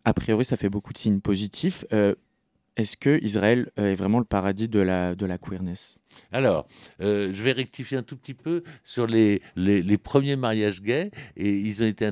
A 0.04 0.14
priori, 0.14 0.44
ça 0.44 0.56
fait 0.56 0.68
beaucoup 0.68 0.92
de 0.92 0.98
signes 0.98 1.20
positifs. 1.20 1.84
Est-ce 2.78 2.97
que 2.97 3.23
Israël 3.25 3.73
est 3.76 3.97
vraiment 3.97 4.20
le 4.20 4.25
paradis 4.25 4.68
de 4.68 4.78
la, 4.78 5.16
de 5.16 5.26
la 5.26 5.37
queerness? 5.37 5.99
Alors, 6.30 6.68
euh, 7.00 7.32
je 7.32 7.42
vais 7.42 7.50
rectifier 7.50 7.99
un 7.99 8.04
tout 8.04 8.16
petit 8.16 8.35
peu 8.35 8.62
sur 8.85 9.08
les, 9.08 9.42
les, 9.56 9.99
premiers 9.99 10.37
mariages 10.37 10.80
gays. 10.80 11.11
Et 11.37 11.52
ils 11.52 11.82
ont 11.82 11.87
été 11.87 12.08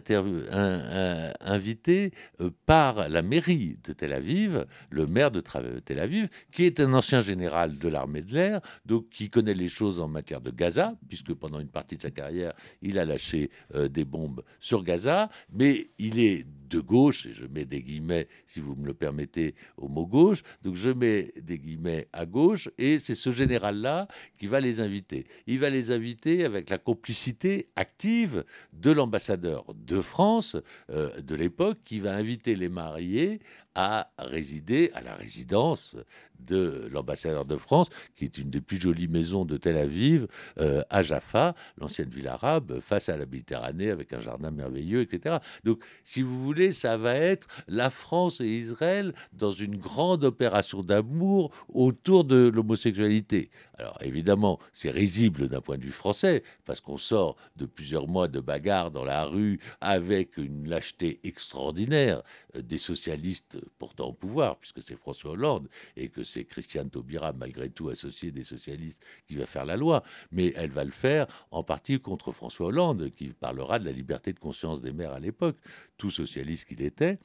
invités 1.40 2.11
euh, 2.40 2.50
par 2.66 3.08
la 3.08 3.23
mairie 3.23 3.78
de 3.85 3.92
Tel 3.92 4.12
Aviv, 4.12 4.66
le 4.90 5.06
maire 5.06 5.30
de 5.30 5.40
Tel 5.40 6.00
Aviv, 6.00 6.28
qui 6.50 6.64
est 6.64 6.80
un 6.80 6.92
ancien 6.94 7.20
général 7.20 7.78
de 7.78 7.88
l'armée 7.88 8.23
de 8.23 8.35
l'air, 8.35 8.61
donc 8.85 9.08
qui 9.08 9.30
connaît 9.30 9.54
les 9.54 9.68
choses 9.68 10.00
en 10.00 10.08
matière 10.08 10.40
de 10.40 10.50
Gaza, 10.50 10.94
puisque 11.08 11.32
pendant 11.35 11.61
une 11.61 11.68
partie 11.68 11.96
de 11.96 12.02
sa 12.02 12.11
carrière, 12.11 12.54
il 12.82 12.99
a 12.99 13.04
lâché 13.04 13.50
euh, 13.75 13.88
des 13.88 14.04
bombes 14.04 14.42
sur 14.58 14.82
Gaza. 14.82 15.30
Mais 15.52 15.90
il 15.99 16.18
est 16.18 16.44
de 16.68 16.80
gauche, 16.80 17.26
et 17.26 17.32
je 17.32 17.46
mets 17.46 17.64
des 17.64 17.82
guillemets, 17.82 18.28
si 18.46 18.61
vous 18.61 18.75
me 18.75 18.87
le 18.87 18.94
permettez, 18.94 19.54
au 19.76 19.88
mot 19.88 20.06
gauche. 20.06 20.42
Donc 20.62 20.75
je 20.75 20.90
mets 20.90 21.32
des 21.40 21.58
guillemets 21.58 22.08
à 22.12 22.26
gauche, 22.26 22.68
et 22.78 22.99
c'est 22.99 23.14
ce 23.14 23.30
général-là 23.30 24.08
qui 24.38 24.46
va 24.46 24.61
les 24.61 24.80
inviter. 24.80 25.26
Il 25.46 25.58
va 25.58 25.70
les 25.70 25.90
inviter 25.90 26.44
avec 26.44 26.70
la 26.70 26.78
complicité 26.78 27.68
active 27.76 28.44
de 28.73 28.90
l'ambassadeur 28.90 29.64
de 29.75 30.00
France 30.00 30.56
euh, 30.90 31.20
de 31.20 31.35
l'époque 31.35 31.78
qui 31.85 32.00
va 32.00 32.14
inviter 32.14 32.56
les 32.56 32.68
mariés 32.68 33.40
à 33.76 34.11
résider 34.18 34.90
à 34.95 35.02
la 35.02 35.14
résidence 35.14 35.97
de 36.40 36.88
l'ambassadeur 36.90 37.45
de 37.45 37.56
France, 37.56 37.88
qui 38.14 38.25
est 38.25 38.38
une 38.38 38.50
des 38.50 38.61
plus 38.61 38.80
jolies 38.80 39.09
maisons 39.09 39.45
de 39.45 39.56
Tel 39.56 39.76
Aviv, 39.76 40.26
euh, 40.59 40.83
à 40.90 41.02
Jaffa, 41.02 41.54
l'ancienne 41.78 42.09
ville 42.09 42.28
arabe, 42.28 42.80
face 42.80 43.09
à 43.09 43.16
la 43.16 43.26
Méditerranée, 43.26 43.90
avec 43.90 44.12
un 44.12 44.21
jardin 44.21 44.50
merveilleux, 44.50 45.00
etc. 45.00 45.37
Donc, 45.64 45.83
si 46.04 46.23
vous 46.23 46.42
voulez, 46.42 46.73
ça 46.73 46.97
va 46.97 47.14
être 47.14 47.47
la 47.68 47.90
France 47.90 48.40
et 48.40 48.47
Israël 48.47 49.14
dans 49.33 49.52
une 49.52 49.76
grande 49.76 50.25
opération 50.25 50.83
d'amour 50.83 51.52
autour 51.68 52.25
de 52.25 52.49
l'homosexualité. 52.49 53.50
Alors, 53.78 53.99
évidemment, 54.00 54.59
c'est 54.73 54.90
risible 54.90 55.49
d'un 55.49 55.61
point 55.61 55.76
de 55.76 55.85
vue 55.85 55.92
français, 55.92 56.42
parce 56.64 56.80
qu'on 56.80 56.99
sort 56.99 57.37
de 57.56 57.66
plusieurs 57.66 58.09
mois 58.09 58.28
de 58.28 58.40
bagarre 58.40 58.90
dans 58.90 59.04
la 59.04 59.25
rue 59.25 59.61
avec 59.80 60.38
une 60.38 60.68
lâcheté 60.68 61.21
extraordinaire 61.25 62.23
euh, 62.56 62.62
des 62.62 62.78
socialistes 62.78 63.59
pourtant 63.78 64.08
au 64.08 64.12
pouvoir, 64.12 64.58
puisque 64.58 64.82
c'est 64.82 64.96
François 64.96 65.32
Hollande 65.32 65.68
et 65.96 66.08
que 66.08 66.25
c'est 66.25 66.44
Christiane 66.44 66.90
Taubira, 66.90 67.32
malgré 67.32 67.70
tout 67.70 67.88
associé 67.88 68.30
des 68.30 68.42
socialistes, 68.42 69.04
qui 69.26 69.37
va 69.37 69.46
faire 69.46 69.64
la 69.64 69.76
loi. 69.76 70.02
Mais 70.32 70.52
elle 70.56 70.70
va 70.70 70.85
le 70.85 70.90
faire 70.90 71.26
en 71.50 71.62
partie 71.62 72.00
contre 72.00 72.32
François 72.32 72.68
Hollande, 72.68 73.11
qui 73.14 73.28
parlera 73.28 73.78
de 73.78 73.85
la 73.85 73.92
liberté 73.92 74.32
de 74.32 74.38
conscience 74.38 74.80
des 74.80 74.92
maires 74.92 75.12
à 75.12 75.20
l'époque, 75.20 75.56
tout 75.96 76.11
socialiste 76.11 76.66
qu'il 76.66 76.82
était. 76.82 77.18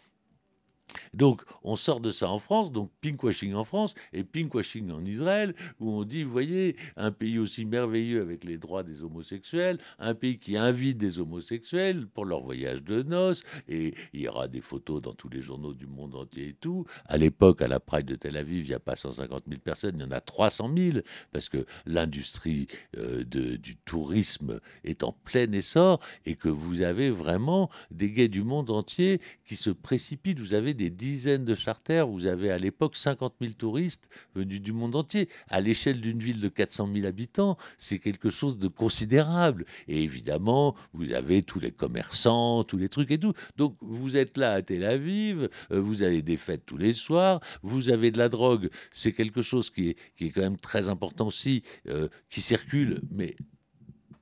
Donc, 1.13 1.41
on 1.63 1.75
sort 1.75 1.99
de 1.99 2.11
ça 2.11 2.29
en 2.29 2.39
France, 2.39 2.71
donc 2.71 2.91
pinkwashing 3.01 3.53
en 3.53 3.63
France 3.63 3.95
et 4.13 4.23
pinkwashing 4.23 4.91
en 4.91 5.03
Israël, 5.05 5.55
où 5.79 5.91
on 5.91 6.03
dit, 6.03 6.23
vous 6.23 6.31
voyez, 6.31 6.75
un 6.95 7.11
pays 7.11 7.37
aussi 7.39 7.65
merveilleux 7.65 8.21
avec 8.21 8.43
les 8.43 8.57
droits 8.57 8.83
des 8.83 9.03
homosexuels, 9.03 9.77
un 9.99 10.13
pays 10.13 10.39
qui 10.39 10.57
invite 10.57 10.97
des 10.97 11.19
homosexuels 11.19 12.07
pour 12.07 12.25
leur 12.25 12.41
voyage 12.41 12.83
de 12.83 13.03
noces, 13.03 13.43
et 13.67 13.93
il 14.13 14.21
y 14.21 14.27
aura 14.27 14.47
des 14.47 14.61
photos 14.61 15.01
dans 15.01 15.13
tous 15.13 15.29
les 15.29 15.41
journaux 15.41 15.73
du 15.73 15.87
monde 15.87 16.15
entier 16.15 16.49
et 16.49 16.53
tout. 16.53 16.85
À 17.05 17.17
l'époque, 17.17 17.61
à 17.61 17.67
la 17.67 17.79
Pride 17.79 18.05
de 18.05 18.15
Tel 18.15 18.37
Aviv, 18.37 18.65
il 18.65 18.69
n'y 18.69 18.73
a 18.73 18.79
pas 18.79 18.95
150 18.95 19.43
000 19.47 19.59
personnes, 19.61 19.95
il 19.97 20.01
y 20.01 20.05
en 20.05 20.11
a 20.11 20.21
300 20.21 20.71
000, 20.75 20.99
parce 21.31 21.49
que 21.49 21.65
l'industrie 21.85 22.67
euh, 22.97 23.23
du 23.23 23.75
tourisme 23.77 24.59
est 24.83 25.03
en 25.03 25.11
plein 25.11 25.51
essor, 25.51 25.99
et 26.25 26.35
que 26.35 26.49
vous 26.49 26.81
avez 26.81 27.09
vraiment 27.09 27.69
des 27.91 28.11
gays 28.11 28.27
du 28.27 28.43
monde 28.43 28.69
entier 28.69 29.21
qui 29.43 29.55
se 29.55 29.69
précipitent. 29.69 30.39
Vous 30.39 30.53
avez 30.53 30.73
des 30.73 30.80
dizaines 30.89 31.45
de 31.45 31.55
charters. 31.55 32.07
Vous 32.07 32.25
avez 32.25 32.51
à 32.51 32.57
l'époque 32.57 32.95
50 32.95 33.35
000 33.41 33.53
touristes 33.53 34.07
venus 34.35 34.61
du 34.61 34.73
monde 34.73 34.95
entier. 34.95 35.29
À 35.49 35.61
l'échelle 35.61 36.01
d'une 36.01 36.19
ville 36.19 36.41
de 36.41 36.49
400 36.49 36.89
000 36.93 37.05
habitants, 37.05 37.57
c'est 37.77 37.99
quelque 37.99 38.29
chose 38.29 38.57
de 38.57 38.67
considérable. 38.67 39.65
Et 39.87 40.01
évidemment, 40.01 40.75
vous 40.93 41.13
avez 41.13 41.43
tous 41.43 41.59
les 41.59 41.71
commerçants, 41.71 42.63
tous 42.63 42.77
les 42.77 42.89
trucs 42.89 43.11
et 43.11 43.19
tout. 43.19 43.33
Donc 43.57 43.75
vous 43.81 44.17
êtes 44.17 44.37
là 44.37 44.53
à 44.53 44.61
Tel 44.61 44.83
Aviv, 44.83 45.49
euh, 45.71 45.79
vous 45.79 46.03
avez 46.03 46.21
des 46.21 46.37
fêtes 46.37 46.65
tous 46.65 46.77
les 46.77 46.93
soirs, 46.93 47.39
vous 47.61 47.89
avez 47.89 48.11
de 48.11 48.17
la 48.17 48.29
drogue. 48.29 48.69
C'est 48.91 49.13
quelque 49.13 49.41
chose 49.41 49.69
qui 49.69 49.89
est, 49.89 49.97
qui 50.15 50.25
est 50.25 50.29
quand 50.29 50.41
même 50.41 50.57
très 50.57 50.87
important 50.87 51.27
aussi, 51.27 51.63
euh, 51.87 52.07
qui 52.29 52.41
circule, 52.41 53.01
mais 53.11 53.35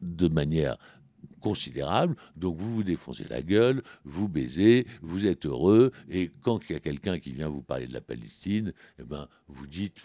de 0.02 0.28
manière 0.28 0.78
considérable. 1.40 2.16
Donc 2.36 2.58
vous 2.58 2.76
vous 2.76 2.84
défoncez 2.84 3.26
la 3.30 3.42
gueule, 3.42 3.84
vous 4.04 4.28
baisez, 4.28 4.86
vous 5.02 5.26
êtes 5.26 5.46
heureux, 5.46 5.92
et 6.10 6.32
quand 6.42 6.60
il 6.70 6.74
y 6.74 6.76
a 6.76 6.80
quelqu'un 6.80 7.20
qui 7.20 7.32
vient 7.32 7.50
vous 7.50 7.62
parler 7.62 7.88
de 7.88 7.94
la 7.94 8.02
Palestine, 8.02 8.74
eh 9.00 9.04
ben, 9.04 9.28
vous 9.48 9.68
dites 9.68 9.98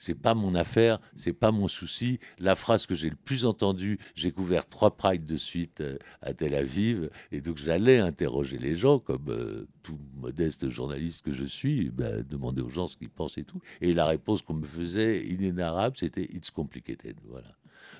c'est 0.00 0.14
pas 0.14 0.34
mon 0.34 0.54
affaire, 0.54 0.98
c'est 1.14 1.34
pas 1.34 1.52
mon 1.52 1.68
souci. 1.68 2.18
La 2.38 2.56
phrase 2.56 2.86
que 2.86 2.94
j'ai 2.94 3.10
le 3.10 3.16
plus 3.16 3.44
entendue, 3.44 3.98
j'ai 4.14 4.32
couvert 4.32 4.66
trois 4.66 4.96
prides 4.96 5.24
de 5.24 5.36
suite 5.36 5.82
euh, 5.82 5.98
à 6.22 6.32
Tel 6.32 6.54
Aviv, 6.54 7.10
et 7.30 7.42
donc 7.42 7.58
j'allais 7.58 7.98
interroger 7.98 8.56
les 8.56 8.76
gens, 8.76 8.98
comme 8.98 9.28
euh, 9.28 9.68
tout 9.82 9.98
modeste 10.16 10.70
journaliste 10.70 11.22
que 11.22 11.32
je 11.32 11.44
suis, 11.44 11.90
ben, 11.90 12.22
demander 12.22 12.62
aux 12.62 12.70
gens 12.70 12.86
ce 12.86 12.96
qu'ils 12.96 13.10
pensent 13.10 13.36
et 13.36 13.44
tout. 13.44 13.60
Et 13.82 13.92
la 13.92 14.06
réponse 14.06 14.40
qu'on 14.40 14.54
me 14.54 14.66
faisait, 14.66 15.26
inénarrable, 15.26 15.96
c'était 15.98 16.24
It's 16.32 16.50
complicated. 16.50 17.16
Voilà. 17.28 17.54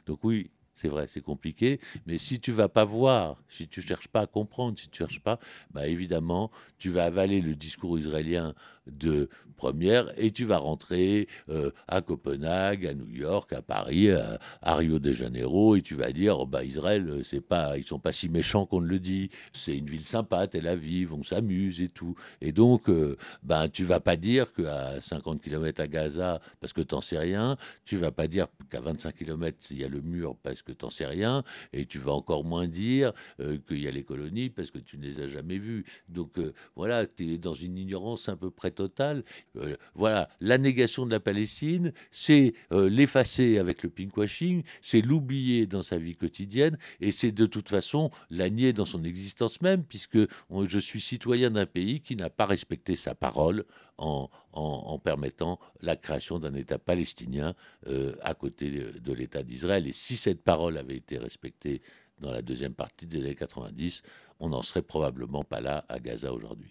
Donc 0.07 0.21
oui, 0.25 0.51
c'est 0.81 0.89
vrai, 0.89 1.07
c'est 1.07 1.21
compliqué, 1.21 1.79
mais 2.07 2.17
si 2.17 2.41
tu 2.41 2.53
vas 2.53 2.69
pas 2.71 2.85
voir, 2.87 3.37
si 3.49 3.69
tu 3.69 3.83
cherches 3.83 4.09
pas 4.09 4.21
à 4.23 4.27
comprendre, 4.27 4.79
si 4.79 4.89
tu 4.89 4.99
cherches 4.99 5.21
pas, 5.21 5.39
bah 5.73 5.87
évidemment, 5.87 6.51
tu 6.81 6.91
vas 6.91 7.05
avaler 7.05 7.41
le 7.41 7.55
discours 7.55 7.99
israélien 7.99 8.55
de 8.87 9.29
première 9.61 10.11
et 10.17 10.31
tu 10.31 10.47
vas 10.47 10.57
rentrer 10.57 11.29
euh, 11.51 11.71
à 11.87 12.01
Copenhague, 12.01 12.87
à 12.87 12.95
New 12.95 13.11
York, 13.11 13.53
à 13.53 13.61
Paris, 13.61 14.11
à, 14.11 14.75
Rio 14.75 14.99
de 14.99 15.13
Janeiro 15.13 15.77
et 15.77 15.83
tu 15.83 15.95
vas 15.95 16.13
dire 16.13 16.41
oh, 16.41 16.47
bah 16.47 16.65
Israël 16.65 17.21
c'est 17.25 17.43
pas 17.43 17.77
ils 17.77 17.85
sont 17.85 17.99
pas 17.99 18.13
si 18.13 18.31
méchants 18.31 18.65
qu'on 18.65 18.81
le 18.81 18.99
dit, 18.99 19.29
c'est 19.53 19.77
une 19.77 19.85
ville 19.85 20.07
sympa, 20.07 20.47
Tel 20.47 20.67
Aviv, 20.67 21.13
on 21.13 21.23
s'amuse 21.23 21.83
et 21.83 21.89
tout. 21.89 22.15
Et 22.41 22.53
donc 22.53 22.89
euh, 22.89 23.17
ben 23.43 23.69
tu 23.69 23.85
vas 23.85 24.01
pas 24.01 24.17
dire 24.17 24.51
qu'à 24.55 24.99
50 25.03 25.43
km 25.43 25.83
à 25.83 25.87
Gaza 25.87 26.41
parce 26.61 26.73
que 26.73 26.81
t'en 26.81 27.03
sais 27.03 27.19
rien, 27.19 27.59
tu 27.85 27.99
vas 27.99 28.13
pas 28.13 28.29
dire 28.29 28.47
qu'à 28.71 28.81
25 28.81 29.15
km 29.15 29.59
il 29.71 29.79
y 29.79 29.85
a 29.85 29.89
le 29.89 30.01
mur 30.01 30.37
parce 30.43 30.63
que 30.63 30.73
t'en 30.73 30.89
sais 30.89 31.07
rien 31.07 31.45
et 31.75 31.85
tu 31.85 31.99
vas 31.99 32.13
encore 32.13 32.45
moins 32.45 32.67
dire 32.67 33.13
euh, 33.41 33.59
qu'il 33.69 33.83
y 33.83 33.89
a 33.89 33.91
les 33.91 34.05
colonies 34.05 34.49
parce 34.49 34.71
que 34.71 34.79
tu 34.79 34.97
ne 34.97 35.05
les 35.05 35.21
as 35.21 35.27
jamais 35.27 35.59
vues. 35.59 35.85
Donc 36.09 36.39
voilà, 36.81 37.07
tu 37.07 37.35
es 37.35 37.37
dans 37.37 37.53
une 37.53 37.77
ignorance 37.77 38.31
à 38.31 38.37
peu 38.37 38.51
près 38.51 38.71
totale. 38.71 39.23
Euh, 39.57 39.77
voilà, 39.95 40.31
la 40.41 40.57
négation 40.57 41.05
de 41.05 41.11
la 41.11 41.21
Palestine, 41.21 41.93
c'est 42.11 42.55
euh, 42.73 42.89
l'effacer 42.89 43.59
avec 43.59 43.83
le 43.83 43.91
pinkwashing, 43.91 44.63
c'est 44.81 45.03
l'oublier 45.03 45.67
dans 45.67 45.83
sa 45.83 45.99
vie 45.99 46.17
quotidienne, 46.17 46.79
et 47.03 47.13
c'est 47.13 47.33
de 47.33 47.45
toute 47.45 47.69
façon 47.69 48.11
la 48.31 48.49
nier 48.49 48.73
dans 48.73 48.87
son 48.87 49.05
existence 49.05 49.61
même, 49.61 49.85
puisque 49.85 50.17
je 50.51 50.79
suis 50.79 51.03
citoyen 51.03 51.51
d'un 51.51 51.67
pays 51.67 52.01
qui 52.01 52.17
n'a 52.17 52.31
pas 52.31 52.47
respecté 52.47 52.97
sa 52.97 53.15
parole 53.15 53.67
en, 53.99 54.31
en, 54.55 54.99
permettant 54.99 55.61
la 55.83 55.97
création 55.97 56.39
d'un 56.39 56.55
État 56.55 56.79
palestinien 56.79 57.55
euh, 57.89 58.15
à 58.23 58.33
côté 58.33 58.71
de 58.71 59.13
l'État 59.13 59.43
d'Israël. 59.43 59.87
Et 59.87 59.93
si 59.93 60.17
cette 60.17 60.43
parole 60.43 60.79
avait 60.79 60.97
été 60.97 61.19
respectée 61.19 61.83
dans 62.21 62.31
la 62.31 62.41
deuxième 62.41 62.73
partie 62.73 63.07
des 63.07 63.19
années 63.19 63.35
90, 63.35 64.03
on 64.41 64.49
n'en 64.49 64.63
serait 64.63 64.83
probablement 64.83 65.45
pas 65.45 65.61
là 65.61 65.85
à 65.89 66.01
Gaza 66.01 66.33
aujourd'hui. 66.33 66.71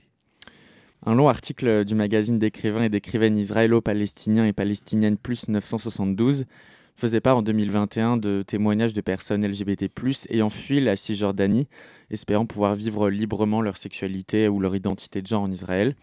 Un 1.05 1.15
long 1.15 1.29
article 1.29 1.85
du 1.85 1.95
magazine 1.95 2.37
d'écrivains 2.37 2.83
et 2.83 2.89
d'écrivaines 2.89 3.37
israélo-palestiniens 3.37 4.45
et 4.45 4.53
palestiniennes 4.53 5.17
plus 5.17 5.47
972 5.47 6.45
faisait 6.97 7.21
part 7.21 7.37
en 7.37 7.41
2021 7.41 8.17
de 8.17 8.43
témoignages 8.45 8.91
de 8.91 8.99
personnes 8.99 9.47
LGBT+, 9.47 9.89
ayant 10.29 10.49
fui 10.49 10.81
la 10.81 10.97
Cisjordanie, 10.97 11.69
espérant 12.11 12.45
pouvoir 12.45 12.75
vivre 12.75 13.09
librement 13.09 13.61
leur 13.61 13.77
sexualité 13.77 14.49
ou 14.49 14.59
leur 14.59 14.75
identité 14.75 15.21
de 15.21 15.27
genre 15.27 15.43
en 15.43 15.51
Israël. 15.51 15.95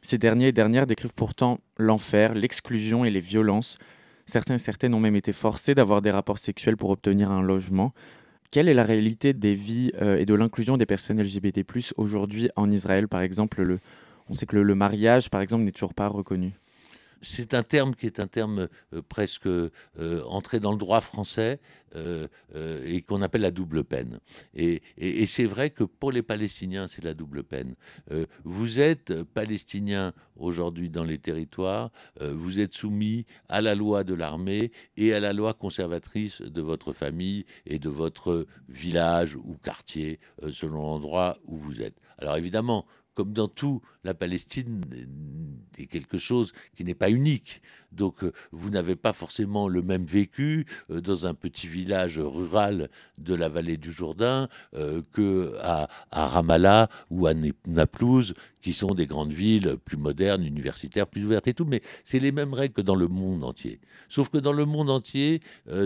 Ces 0.00 0.16
derniers 0.16 0.48
et 0.48 0.52
dernières 0.52 0.86
décrivent 0.86 1.14
pourtant 1.14 1.60
l'enfer, 1.76 2.34
l'exclusion 2.34 3.04
et 3.04 3.10
les 3.10 3.20
violences. 3.20 3.76
Certains 4.24 4.54
et 4.54 4.58
certaines 4.58 4.94
ont 4.94 5.00
même 5.00 5.16
été 5.16 5.34
forcés 5.34 5.74
d'avoir 5.74 6.00
des 6.00 6.10
rapports 6.10 6.38
sexuels 6.38 6.76
pour 6.78 6.90
obtenir 6.90 7.30
un 7.30 7.42
logement. 7.42 7.92
Quelle 8.50 8.68
est 8.68 8.74
la 8.74 8.84
réalité 8.84 9.34
des 9.34 9.54
vies 9.54 9.92
euh, 10.00 10.18
et 10.18 10.24
de 10.24 10.34
l'inclusion 10.34 10.78
des 10.78 10.86
personnes 10.86 11.22
LGBT+, 11.22 11.64
aujourd'hui 11.96 12.48
en 12.56 12.70
Israël, 12.70 13.06
par 13.06 13.20
exemple 13.20 13.62
le, 13.62 13.78
on 14.30 14.34
sait 14.34 14.46
que 14.46 14.56
le, 14.56 14.74
mariage, 14.74 15.30
par 15.30 15.40
exemple, 15.40 15.64
n'est 15.64 15.72
toujours 15.72 15.94
pas 15.94 16.08
reconnu. 16.08 16.52
C'est 17.22 17.54
un 17.54 17.62
terme 17.62 17.94
qui 17.94 18.06
est 18.06 18.20
un 18.20 18.26
terme 18.26 18.68
euh, 18.92 19.02
presque 19.08 19.46
euh, 19.46 19.70
entré 20.26 20.60
dans 20.60 20.72
le 20.72 20.78
droit 20.78 21.00
français 21.00 21.60
euh, 21.94 22.28
et 22.54 23.02
qu'on 23.02 23.22
appelle 23.22 23.40
la 23.40 23.50
double 23.50 23.82
peine. 23.82 24.20
Et, 24.54 24.82
c'est 25.26 25.46
vrai 25.46 25.70
que 25.70 25.84
pour 25.84 26.12
les 26.12 26.22
Palestiniens, 26.22 26.86
c'est 26.86 27.02
la 27.02 27.14
double 27.14 27.42
peine. 27.44 27.74
vous 28.44 28.78
êtes 28.78 29.22
palestinien 29.22 30.12
aujourd'hui 30.36 30.90
dans 30.90 31.04
les 31.04 31.18
territoires, 31.18 31.90
vous 32.20 32.60
êtes 32.60 32.74
soumis 32.74 33.24
à 33.48 33.62
la 33.62 33.74
loi 33.74 34.04
de 34.04 34.14
l'armée 34.14 34.70
et 34.96 35.14
à 35.14 35.20
la 35.20 35.32
loi 35.32 35.54
conservatrice 35.54 36.42
de 36.42 36.60
votre 36.60 36.92
famille 36.92 37.46
et 37.66 37.78
de 37.78 37.88
votre 37.88 38.46
village 38.68 39.36
ou 39.36 39.56
quartier, 39.62 40.20
selon 40.50 40.82
l'endroit 40.82 41.38
où 41.44 41.56
vous 41.56 41.80
êtes. 41.80 41.96
Alors 42.18 42.36
évidemment, 42.36 42.86
comme 43.18 43.32
dans 43.32 43.48
tout, 43.48 43.82
la 44.04 44.14
Palestine 44.14 44.80
est 45.82 45.86
quelque 45.86 46.18
chose 46.18 46.52
qui 46.76 46.84
n'est 46.84 46.94
pas 46.94 47.10
unique. 47.10 47.60
Donc 47.92 48.22
euh, 48.22 48.32
vous 48.52 48.70
n'avez 48.70 48.96
pas 48.96 49.12
forcément 49.12 49.68
le 49.68 49.82
même 49.82 50.04
vécu 50.04 50.66
euh, 50.90 51.00
dans 51.00 51.26
un 51.26 51.34
petit 51.34 51.66
village 51.66 52.18
rural 52.18 52.90
de 53.18 53.34
la 53.34 53.48
vallée 53.48 53.76
du 53.76 53.90
Jourdain 53.90 54.48
euh, 54.74 55.02
que 55.12 55.54
à, 55.60 55.88
Ramallah 56.12 56.88
ou 57.10 57.26
à 57.26 57.32
Naplouse, 57.66 58.34
qui 58.60 58.72
sont 58.72 58.94
des 58.94 59.06
grandes 59.06 59.32
villes 59.32 59.76
plus 59.84 59.96
modernes, 59.96 60.44
universitaires, 60.44 61.06
plus 61.06 61.24
ouvertes 61.24 61.48
et 61.48 61.54
tout. 61.54 61.64
Mais 61.64 61.80
c'est 62.04 62.18
les 62.18 62.32
mêmes 62.32 62.54
règles 62.54 62.74
que 62.74 62.82
dans 62.82 62.94
le 62.94 63.08
monde 63.08 63.44
entier. 63.44 63.80
Sauf 64.08 64.28
que 64.28 64.38
dans 64.38 64.52
le 64.52 64.64
monde 64.64 64.90
entier, 64.90 65.40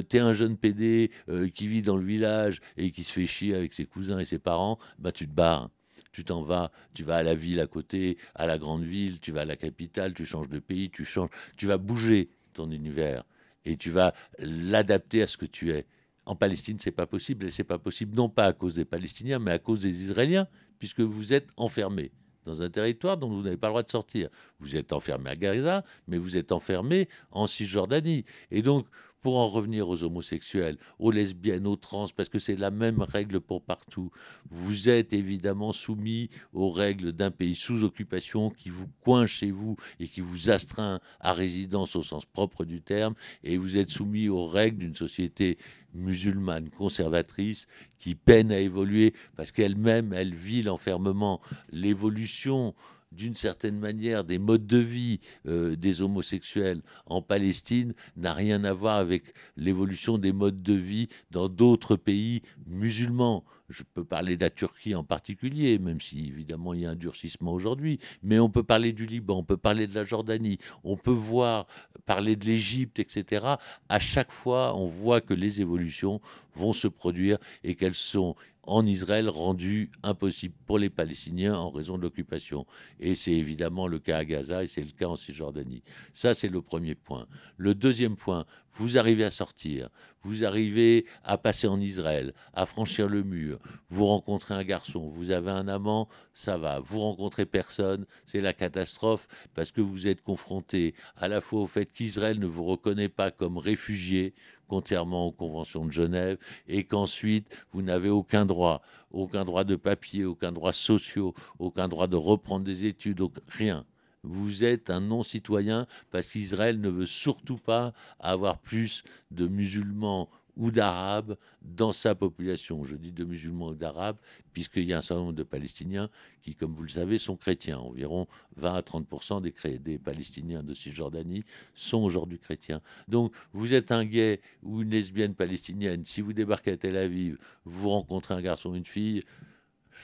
tu 0.08 0.16
es 0.16 0.20
un 0.20 0.34
jeune 0.34 0.56
PD 0.56 1.10
qui 1.54 1.68
vit 1.68 1.82
dans 1.82 1.96
le 1.96 2.04
village 2.04 2.60
et 2.76 2.90
qui 2.90 3.04
se 3.04 3.12
fait 3.12 3.26
chier 3.26 3.54
avec 3.54 3.72
ses 3.74 3.84
cousins 3.84 4.18
et 4.18 4.24
ses 4.24 4.38
parents, 4.38 4.78
bah 4.98 5.12
tu 5.12 5.26
te 5.26 5.32
barres 5.32 5.68
tu 6.12 6.24
t'en 6.24 6.42
vas, 6.42 6.70
tu 6.94 7.04
vas 7.04 7.16
à 7.16 7.22
la 7.22 7.34
ville 7.34 7.60
à 7.60 7.66
côté, 7.66 8.18
à 8.34 8.46
la 8.46 8.58
grande 8.58 8.84
ville, 8.84 9.20
tu 9.20 9.32
vas 9.32 9.42
à 9.42 9.44
la 9.44 9.56
capitale, 9.56 10.14
tu 10.14 10.24
changes 10.24 10.48
de 10.48 10.58
pays, 10.58 10.90
tu 10.90 11.04
changes, 11.04 11.30
tu 11.56 11.66
vas 11.66 11.78
bouger 11.78 12.30
ton 12.52 12.70
univers 12.70 13.24
et 13.64 13.76
tu 13.76 13.90
vas 13.90 14.14
l'adapter 14.38 15.22
à 15.22 15.26
ce 15.26 15.36
que 15.36 15.46
tu 15.46 15.70
es. 15.70 15.86
En 16.24 16.36
Palestine, 16.36 16.78
c'est 16.78 16.92
pas 16.92 17.06
possible, 17.06 17.46
et 17.46 17.50
c'est 17.50 17.64
pas 17.64 17.78
possible 17.78 18.16
non 18.16 18.28
pas 18.28 18.46
à 18.46 18.52
cause 18.52 18.76
des 18.76 18.84
Palestiniens, 18.84 19.40
mais 19.40 19.50
à 19.50 19.58
cause 19.58 19.80
des 19.80 20.02
Israéliens, 20.02 20.46
puisque 20.78 21.00
vous 21.00 21.32
êtes 21.32 21.50
enfermés 21.56 22.12
dans 22.44 22.62
un 22.62 22.70
territoire 22.70 23.16
dont 23.16 23.28
vous 23.28 23.42
n'avez 23.42 23.56
pas 23.56 23.68
le 23.68 23.72
droit 23.72 23.82
de 23.82 23.90
sortir. 23.90 24.28
Vous 24.58 24.76
êtes 24.76 24.92
enfermé 24.92 25.30
à 25.30 25.36
Gaza, 25.36 25.84
mais 26.06 26.18
vous 26.18 26.36
êtes 26.36 26.52
enfermé 26.52 27.08
en 27.30 27.46
Cisjordanie. 27.46 28.24
Et 28.50 28.62
donc, 28.62 28.86
pour 29.22 29.38
en 29.38 29.48
revenir 29.48 29.88
aux 29.88 30.02
homosexuels, 30.02 30.76
aux 30.98 31.10
lesbiennes, 31.10 31.66
aux 31.66 31.76
trans, 31.76 32.08
parce 32.14 32.28
que 32.28 32.38
c'est 32.38 32.56
la 32.56 32.70
même 32.70 33.00
règle 33.00 33.40
pour 33.40 33.62
partout. 33.62 34.10
Vous 34.50 34.88
êtes 34.88 35.12
évidemment 35.12 35.72
soumis 35.72 36.28
aux 36.52 36.70
règles 36.70 37.12
d'un 37.12 37.30
pays 37.30 37.54
sous 37.54 37.84
occupation 37.84 38.50
qui 38.50 38.68
vous 38.68 38.88
coince 39.04 39.30
chez 39.30 39.52
vous 39.52 39.76
et 40.00 40.08
qui 40.08 40.20
vous 40.20 40.50
astreint 40.50 41.00
à 41.20 41.32
résidence 41.32 41.96
au 41.96 42.02
sens 42.02 42.26
propre 42.26 42.64
du 42.64 42.82
terme, 42.82 43.14
et 43.44 43.56
vous 43.56 43.76
êtes 43.76 43.90
soumis 43.90 44.28
aux 44.28 44.46
règles 44.46 44.78
d'une 44.78 44.96
société 44.96 45.56
musulmane 45.94 46.70
conservatrice 46.70 47.66
qui 47.98 48.14
peine 48.14 48.50
à 48.50 48.58
évoluer 48.58 49.14
parce 49.36 49.52
qu'elle-même, 49.52 50.12
elle 50.12 50.34
vit 50.34 50.62
l'enfermement, 50.62 51.40
l'évolution 51.70 52.74
d'une 53.12 53.34
certaine 53.34 53.78
manière 53.78 54.24
des 54.24 54.38
modes 54.38 54.66
de 54.66 54.78
vie 54.78 55.20
euh, 55.46 55.76
des 55.76 56.02
homosexuels 56.02 56.82
en 57.06 57.22
Palestine 57.22 57.94
n'a 58.16 58.32
rien 58.32 58.64
à 58.64 58.72
voir 58.72 58.96
avec 58.96 59.34
l'évolution 59.56 60.18
des 60.18 60.32
modes 60.32 60.62
de 60.62 60.74
vie 60.74 61.08
dans 61.30 61.48
d'autres 61.48 61.96
pays 61.96 62.42
musulmans. 62.66 63.44
Je 63.68 63.84
peux 63.94 64.04
parler 64.04 64.36
de 64.36 64.42
la 64.42 64.50
Turquie 64.50 64.94
en 64.94 65.02
particulier, 65.02 65.78
même 65.78 66.00
si 66.00 66.26
évidemment 66.28 66.74
il 66.74 66.80
y 66.80 66.86
a 66.86 66.90
un 66.90 66.96
durcissement 66.96 67.52
aujourd'hui, 67.52 67.98
mais 68.22 68.38
on 68.38 68.50
peut 68.50 68.62
parler 68.62 68.92
du 68.92 69.06
Liban, 69.06 69.38
on 69.38 69.44
peut 69.44 69.56
parler 69.56 69.86
de 69.86 69.94
la 69.94 70.04
Jordanie, 70.04 70.58
on 70.84 70.96
peut 70.96 71.10
voir 71.10 71.66
parler 72.04 72.36
de 72.36 72.44
l'Égypte, 72.44 72.98
etc. 72.98 73.46
À 73.88 73.98
chaque 73.98 74.30
fois, 74.30 74.76
on 74.76 74.86
voit 74.86 75.22
que 75.22 75.32
les 75.32 75.62
évolutions 75.62 76.20
vont 76.54 76.74
se 76.74 76.86
produire 76.88 77.38
et 77.64 77.74
qu'elles 77.74 77.94
sont 77.94 78.36
en 78.64 78.86
Israël 78.86 79.28
rendu 79.28 79.90
impossible 80.02 80.54
pour 80.66 80.78
les 80.78 80.90
Palestiniens 80.90 81.56
en 81.56 81.70
raison 81.70 81.96
de 81.96 82.02
l'occupation. 82.02 82.66
Et 83.00 83.14
c'est 83.14 83.32
évidemment 83.32 83.88
le 83.88 83.98
cas 83.98 84.18
à 84.18 84.24
Gaza 84.24 84.62
et 84.62 84.66
c'est 84.66 84.82
le 84.82 84.90
cas 84.90 85.06
en 85.06 85.16
Cisjordanie. 85.16 85.82
Ça, 86.12 86.34
c'est 86.34 86.48
le 86.48 86.62
premier 86.62 86.94
point. 86.94 87.26
Le 87.56 87.74
deuxième 87.74 88.16
point, 88.16 88.46
vous 88.74 88.98
arrivez 88.98 89.24
à 89.24 89.30
sortir, 89.30 89.88
vous 90.22 90.44
arrivez 90.44 91.06
à 91.24 91.36
passer 91.38 91.66
en 91.66 91.80
Israël, 91.80 92.32
à 92.54 92.66
franchir 92.66 93.08
le 93.08 93.22
mur, 93.22 93.58
vous 93.90 94.06
rencontrez 94.06 94.54
un 94.54 94.64
garçon, 94.64 95.08
vous 95.08 95.30
avez 95.30 95.50
un 95.50 95.68
amant, 95.68 96.08
ça 96.32 96.56
va, 96.58 96.80
vous 96.80 97.00
rencontrez 97.00 97.46
personne, 97.46 98.06
c'est 98.24 98.40
la 98.40 98.52
catastrophe 98.52 99.28
parce 99.54 99.72
que 99.72 99.80
vous 99.80 100.06
êtes 100.06 100.22
confronté 100.22 100.94
à 101.16 101.28
la 101.28 101.40
fois 101.40 101.62
au 101.62 101.66
fait 101.66 101.86
qu'Israël 101.86 102.38
ne 102.38 102.46
vous 102.46 102.64
reconnaît 102.64 103.08
pas 103.08 103.30
comme 103.30 103.58
réfugié, 103.58 104.34
contrairement 104.68 105.26
aux 105.26 105.32
conventions 105.32 105.84
de 105.84 105.92
Genève, 105.92 106.38
et 106.66 106.84
qu'ensuite 106.84 107.46
vous 107.72 107.82
n'avez 107.82 108.08
aucun 108.08 108.46
droit, 108.46 108.80
aucun 109.10 109.44
droit 109.44 109.64
de 109.64 109.76
papier, 109.76 110.24
aucun 110.24 110.52
droit 110.52 110.72
social, 110.72 111.32
aucun 111.58 111.88
droit 111.88 112.06
de 112.06 112.16
reprendre 112.16 112.64
des 112.64 112.86
études, 112.86 113.22
rien. 113.48 113.84
Vous 114.24 114.64
êtes 114.64 114.90
un 114.90 115.00
non-citoyen 115.00 115.86
parce 116.10 116.28
qu'Israël 116.28 116.80
ne 116.80 116.88
veut 116.88 117.06
surtout 117.06 117.58
pas 117.58 117.92
avoir 118.20 118.58
plus 118.58 119.02
de 119.30 119.46
musulmans 119.46 120.28
ou 120.56 120.70
d'Arabes 120.70 121.36
dans 121.62 121.92
sa 121.92 122.14
population. 122.14 122.84
Je 122.84 122.96
dis 122.96 123.12
de 123.12 123.24
musulmans 123.24 123.68
ou 123.68 123.74
d'Arabes, 123.74 124.18
puisqu'il 124.52 124.84
y 124.84 124.92
a 124.92 124.98
un 124.98 125.02
certain 125.02 125.22
nombre 125.22 125.32
de 125.32 125.42
Palestiniens 125.42 126.10
qui, 126.42 126.54
comme 126.54 126.74
vous 126.74 126.82
le 126.82 126.88
savez, 126.88 127.18
sont 127.18 127.36
chrétiens. 127.36 127.78
Environ 127.78 128.26
20 128.56 128.74
à 128.74 128.82
30 128.82 129.42
des, 129.42 129.78
des 129.78 129.98
Palestiniens 129.98 130.62
de 130.62 130.74
Cisjordanie 130.74 131.44
sont 131.74 132.02
aujourd'hui 132.02 132.38
chrétiens. 132.38 132.82
Donc, 133.08 133.32
vous 133.52 133.74
êtes 133.74 133.92
un 133.92 134.04
gay 134.04 134.40
ou 134.62 134.82
une 134.82 134.90
lesbienne 134.90 135.34
palestinienne. 135.34 136.04
Si 136.04 136.20
vous 136.20 136.32
débarquez 136.32 136.72
à 136.72 136.76
Tel 136.76 136.96
Aviv, 136.96 137.38
vous 137.64 137.90
rencontrez 137.90 138.34
un 138.34 138.42
garçon 138.42 138.70
ou 138.70 138.74
une 138.74 138.84
fille, 138.84 139.22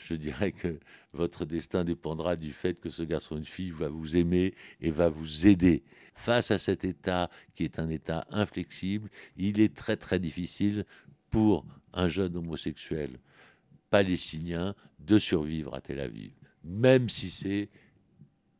je 0.06 0.14
dirais 0.14 0.52
que 0.52 0.78
votre 1.12 1.44
destin 1.44 1.84
dépendra 1.84 2.36
du 2.36 2.52
fait 2.52 2.80
que 2.80 2.90
ce 2.90 3.02
garçon 3.02 3.34
ou 3.34 3.38
une 3.38 3.44
fille 3.44 3.70
va 3.70 3.88
vous 3.88 4.16
aimer 4.16 4.54
et 4.80 4.90
va 4.90 5.08
vous 5.08 5.46
aider. 5.46 5.82
Face 6.14 6.50
à 6.50 6.58
cet 6.58 6.84
état 6.84 7.30
qui 7.54 7.64
est 7.64 7.78
un 7.78 7.88
état 7.88 8.26
inflexible, 8.30 9.08
il 9.36 9.60
est 9.60 9.74
très 9.74 9.96
très 9.96 10.18
difficile 10.18 10.84
pour 11.30 11.66
un 11.92 12.08
jeune 12.08 12.36
homosexuel 12.36 13.18
palestinien 13.90 14.74
de 14.98 15.18
survivre 15.18 15.74
à 15.74 15.80
Tel 15.80 16.00
Aviv, 16.00 16.32
même 16.64 17.08
si 17.08 17.30
c'est, 17.30 17.70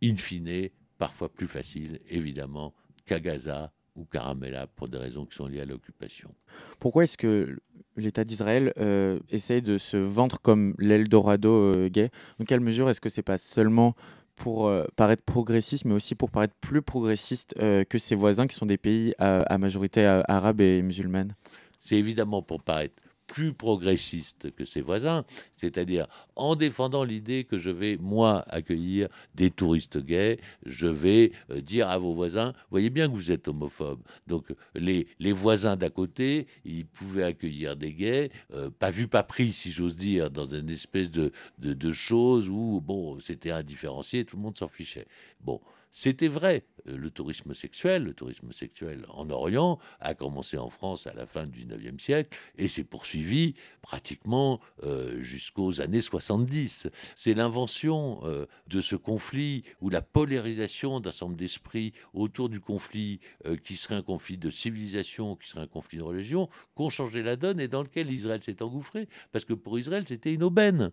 in 0.02 0.16
fine, 0.16 0.70
parfois 0.96 1.28
plus 1.28 1.46
facile, 1.46 2.00
évidemment, 2.08 2.74
qu'à 3.04 3.20
Gaza 3.20 3.72
ou 3.94 4.04
Caramella 4.04 4.66
pour 4.66 4.88
des 4.88 4.98
raisons 4.98 5.26
qui 5.26 5.36
sont 5.36 5.46
liées 5.46 5.60
à 5.60 5.64
l'occupation. 5.64 6.34
Pourquoi 6.78 7.04
est-ce 7.04 7.18
que 7.18 7.58
l'État 8.00 8.24
d'Israël 8.24 8.72
euh, 8.78 9.18
essaye 9.30 9.62
de 9.62 9.78
se 9.78 9.96
vendre 9.96 10.40
comme 10.40 10.74
l'Eldorado 10.78 11.50
euh, 11.50 11.88
gay. 11.88 12.10
Dans 12.38 12.44
quelle 12.44 12.60
mesure 12.60 12.88
est-ce 12.90 13.00
que 13.00 13.08
c'est 13.08 13.22
pas 13.22 13.38
seulement 13.38 13.94
pour 14.36 14.68
euh, 14.68 14.84
paraître 14.96 15.22
progressiste, 15.24 15.84
mais 15.84 15.94
aussi 15.94 16.14
pour 16.14 16.30
paraître 16.30 16.54
plus 16.60 16.82
progressiste 16.82 17.54
que 17.58 17.98
ses 17.98 18.14
voisins 18.14 18.46
qui 18.46 18.54
sont 18.54 18.66
des 18.66 18.78
pays 18.78 19.14
à 19.18 19.58
majorité 19.58 20.06
arabe 20.28 20.60
et 20.60 20.82
musulmane 20.82 21.32
C'est 21.80 21.96
évidemment 21.96 22.42
pour 22.42 22.62
paraître 22.62 23.02
plus 23.28 23.52
progressiste 23.52 24.50
que 24.56 24.64
ses 24.64 24.80
voisins, 24.80 25.24
c'est-à-dire 25.52 26.08
en 26.34 26.56
défendant 26.56 27.04
l'idée 27.04 27.44
que 27.44 27.58
je 27.58 27.70
vais, 27.70 27.96
moi, 27.98 28.44
accueillir 28.48 29.08
des 29.34 29.50
touristes 29.50 29.98
gays, 29.98 30.40
je 30.66 30.88
vais 30.88 31.30
euh, 31.50 31.60
dire 31.60 31.88
à 31.88 31.98
vos 31.98 32.14
voisins, 32.14 32.54
voyez 32.70 32.90
bien 32.90 33.08
que 33.08 33.14
vous 33.14 33.30
êtes 33.30 33.46
homophobe. 33.46 34.00
Donc 34.26 34.46
les, 34.74 35.06
les 35.20 35.32
voisins 35.32 35.76
d'à 35.76 35.90
côté, 35.90 36.48
ils 36.64 36.86
pouvaient 36.86 37.22
accueillir 37.22 37.76
des 37.76 37.92
gays, 37.92 38.30
euh, 38.54 38.70
pas 38.70 38.90
vu, 38.90 39.06
pas 39.06 39.22
pris, 39.22 39.52
si 39.52 39.70
j'ose 39.70 39.94
dire, 39.94 40.30
dans 40.30 40.46
une 40.46 40.70
espèce 40.70 41.10
de, 41.10 41.30
de, 41.58 41.74
de 41.74 41.92
chose 41.92 42.48
où, 42.48 42.80
bon, 42.80 43.20
c'était 43.20 43.50
indifférencié, 43.50 44.24
tout 44.24 44.36
le 44.36 44.42
monde 44.42 44.58
s'en 44.58 44.68
fichait. 44.68 45.06
Bon, 45.40 45.60
c'était 45.90 46.28
vrai. 46.28 46.64
Euh, 46.86 46.96
le 46.96 47.10
tourisme 47.10 47.54
sexuel, 47.54 48.04
le 48.04 48.14
tourisme 48.14 48.52
sexuel 48.52 49.06
en 49.08 49.30
Orient, 49.30 49.78
a 50.00 50.14
commencé 50.14 50.58
en 50.58 50.68
France 50.68 51.06
à 51.06 51.14
la 51.14 51.26
fin 51.26 51.46
du 51.46 51.64
19e 51.64 51.98
siècle 51.98 52.36
et 52.56 52.68
s'est 52.68 52.84
poursuivi 52.84 53.54
pratiquement 53.82 54.60
euh, 54.82 55.22
jusqu'aux 55.22 55.80
années 55.80 56.02
70. 56.02 56.88
C'est 57.16 57.34
l'invention 57.34 58.20
euh, 58.24 58.46
de 58.66 58.80
ce 58.80 58.96
conflit 58.96 59.64
ou 59.80 59.90
la 59.90 60.02
polarisation 60.02 61.00
d'un 61.00 61.10
certain 61.10 61.32
d'esprits 61.32 61.92
autour 62.14 62.48
du 62.48 62.60
conflit 62.60 63.20
qui 63.64 63.76
serait 63.76 63.96
un 63.96 64.02
conflit 64.02 64.38
de 64.38 64.50
civilisation, 64.50 65.36
qui 65.36 65.48
serait 65.48 65.62
un 65.62 65.66
conflit 65.66 65.98
de 65.98 66.02
religion, 66.02 66.48
qu'ont 66.74 66.90
changé 66.90 67.22
la 67.22 67.36
donne 67.36 67.60
et 67.60 67.68
dans 67.68 67.82
lequel 67.82 68.10
Israël 68.10 68.42
s'est 68.42 68.62
engouffré. 68.62 69.08
Parce 69.32 69.44
que 69.44 69.52
pour 69.52 69.78
Israël, 69.78 70.04
c'était 70.06 70.32
une 70.32 70.44
aubaine 70.44 70.92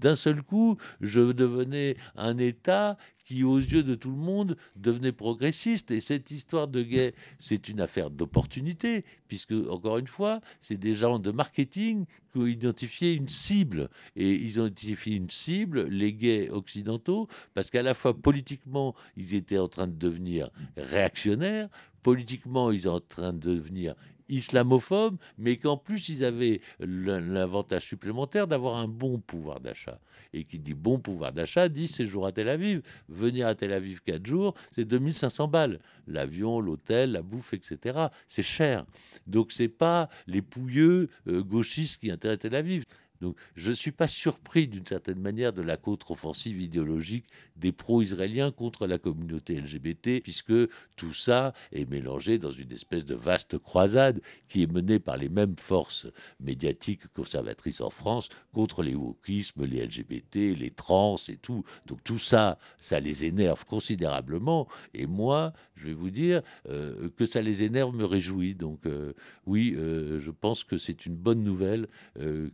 D'un 0.00 0.16
seul 0.16 0.42
coup, 0.42 0.78
je 1.02 1.20
devenais 1.32 1.96
un 2.16 2.38
État 2.38 2.96
qui, 3.22 3.44
aux 3.44 3.58
yeux 3.58 3.82
de 3.82 3.94
tout 3.94 4.10
le 4.10 4.16
monde, 4.16 4.56
devenait 4.76 5.12
progressiste. 5.12 5.90
Et 5.90 6.00
cette 6.00 6.30
histoire 6.30 6.68
de 6.68 6.82
gay, 6.82 7.14
c'est 7.38 7.68
une 7.68 7.82
affaire 7.82 8.10
d'opportunité, 8.10 9.04
puisque, 9.28 9.52
encore 9.52 9.98
une 9.98 10.06
fois, 10.06 10.40
c'est 10.62 10.78
des 10.78 10.94
gens 10.94 11.18
de 11.18 11.30
marketing 11.30 12.06
qui 12.32 12.38
ont 12.38 12.46
identifié 12.46 13.12
une 13.12 13.28
cible. 13.28 13.90
Et 14.16 14.32
ils 14.32 14.58
ont 14.58 14.66
identifié 14.66 15.16
une 15.16 15.30
cible, 15.30 15.86
les 15.88 16.14
gays 16.14 16.48
occidentaux, 16.48 17.28
parce 17.52 17.68
qu'à 17.70 17.82
la 17.82 17.92
fois 17.92 18.16
politiquement, 18.16 18.94
ils 19.18 19.34
étaient 19.34 19.58
en 19.58 19.68
train 19.68 19.86
de 19.86 19.98
devenir 19.98 20.50
réactionnaires, 20.78 21.68
politiquement, 22.02 22.70
ils 22.70 22.80
étaient 22.80 22.88
en 22.88 23.00
train 23.00 23.34
de 23.34 23.54
devenir 23.54 23.94
islamophobes, 24.30 25.18
mais 25.38 25.56
qu'en 25.56 25.76
plus 25.76 26.08
ils 26.08 26.24
avaient 26.24 26.60
l'avantage 26.78 27.86
supplémentaire 27.86 28.46
d'avoir 28.46 28.76
un 28.76 28.88
bon 28.88 29.18
pouvoir 29.18 29.60
d'achat. 29.60 29.98
Et 30.32 30.44
qui 30.44 30.58
dit 30.58 30.74
bon 30.74 30.98
pouvoir 30.98 31.32
d'achat 31.32 31.68
dit 31.68 31.88
séjour 31.88 32.26
à 32.26 32.32
Tel 32.32 32.48
Aviv. 32.48 32.82
Venir 33.08 33.46
à 33.46 33.54
Tel 33.54 33.72
Aviv 33.72 34.00
quatre 34.02 34.26
jours, 34.26 34.54
c'est 34.70 34.84
2500 34.84 35.48
balles. 35.48 35.80
L'avion, 36.06 36.60
l'hôtel, 36.60 37.12
la 37.12 37.22
bouffe, 37.22 37.52
etc. 37.52 38.06
C'est 38.28 38.42
cher. 38.42 38.84
Donc 39.26 39.52
c'est 39.52 39.68
pas 39.68 40.08
les 40.26 40.42
pouilleux 40.42 41.08
euh, 41.26 41.42
gauchistes 41.42 42.00
qui 42.00 42.10
intéressent 42.10 42.42
Tel 42.42 42.54
Aviv. 42.54 42.84
Donc 43.20 43.36
je 43.54 43.70
ne 43.70 43.74
suis 43.74 43.92
pas 43.92 44.08
surpris 44.08 44.68
d'une 44.68 44.86
certaine 44.86 45.20
manière 45.20 45.52
de 45.52 45.62
la 45.62 45.76
contre-offensive 45.76 46.60
idéologique 46.60 47.26
des 47.56 47.72
pro-israéliens 47.72 48.50
contre 48.50 48.86
la 48.86 48.98
communauté 48.98 49.60
LGBT, 49.60 50.22
puisque 50.22 50.54
tout 50.96 51.14
ça 51.14 51.52
est 51.72 51.88
mélangé 51.88 52.38
dans 52.38 52.50
une 52.50 52.72
espèce 52.72 53.04
de 53.04 53.14
vaste 53.14 53.58
croisade 53.58 54.20
qui 54.48 54.62
est 54.62 54.72
menée 54.72 54.98
par 54.98 55.16
les 55.16 55.28
mêmes 55.28 55.56
forces 55.58 56.06
médiatiques 56.40 57.06
conservatrices 57.12 57.80
en 57.80 57.90
France 57.90 58.28
contre 58.52 58.82
les 58.82 58.94
wokismes, 58.94 59.64
les 59.64 59.84
LGBT, 59.84 60.58
les 60.58 60.70
trans 60.70 61.16
et 61.28 61.36
tout. 61.36 61.64
Donc 61.86 62.02
tout 62.04 62.18
ça, 62.18 62.58
ça 62.78 63.00
les 63.00 63.24
énerve 63.24 63.64
considérablement. 63.64 64.68
Et 64.94 65.06
moi, 65.06 65.52
je 65.80 65.86
vais 65.86 65.94
vous 65.94 66.10
dire 66.10 66.42
euh, 66.68 67.08
que 67.16 67.26
ça 67.26 67.42
les 67.42 67.62
énerve 67.62 67.94
me 67.94 68.04
réjouit. 68.04 68.54
Donc 68.54 68.86
euh, 68.86 69.12
oui, 69.46 69.74
euh, 69.76 70.20
je 70.20 70.30
pense 70.30 70.64
que 70.64 70.78
c'est 70.78 71.06
une 71.06 71.16
bonne 71.16 71.42
nouvelle 71.42 71.88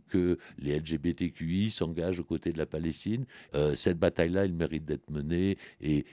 que 0.09 0.37
les 0.59 0.79
LGBTQI 0.79 1.69
s'engagent 1.69 2.19
aux 2.19 2.23
côtés 2.23 2.51
de 2.51 2.57
la 2.57 2.65
Palestine. 2.65 3.25
Euh, 3.55 3.75
cette 3.75 3.99
bataille-là, 3.99 4.45
elle 4.45 4.53
mérite 4.53 4.85
d'être 4.85 5.09
menée 5.09 5.57
et, 5.81 6.05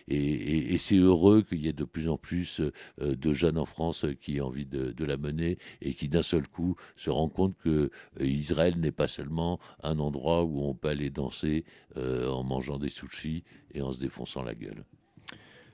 c'est 0.79 0.97
heureux 0.97 1.43
qu'il 1.43 1.65
y 1.65 1.69
ait 1.69 1.73
de 1.73 1.85
plus 1.85 2.11
en 2.11 2.19
plus 2.19 2.61
euh, 2.61 3.17
de 3.17 3.33
jeunes 3.33 3.57
en 3.57 3.65
France 3.65 4.05
qui 4.21 4.37
aient 4.37 4.41
envie 4.41 4.67
de, 4.67 5.05
la 5.05 5.17
mener 5.17 5.59
et 5.83 5.95
qui 5.95 6.09
d'un 6.09 6.23
seul 6.23 6.47
coup 6.49 6.77
se 6.97 7.11
rendent 7.11 7.33
compte 7.33 7.57
que 7.63 7.91
euh, 8.21 8.25
Israël 8.25 8.79
n'est 8.79 8.93
pas 8.93 9.09
seulement 9.09 9.61
un 9.83 9.99
endroit 9.99 10.45
où 10.45 10.63
on 10.63 10.75
peut 10.75 10.89
aller 10.89 11.11
danser 11.11 11.65
en 11.97 12.43
mangeant 12.43 12.79
des 12.79 12.89
sushis 12.89 13.45
et 13.73 13.81
en 13.81 13.93
se 13.93 14.01
défonçant 14.01 14.43
la 14.43 14.55
gueule. 14.55 14.85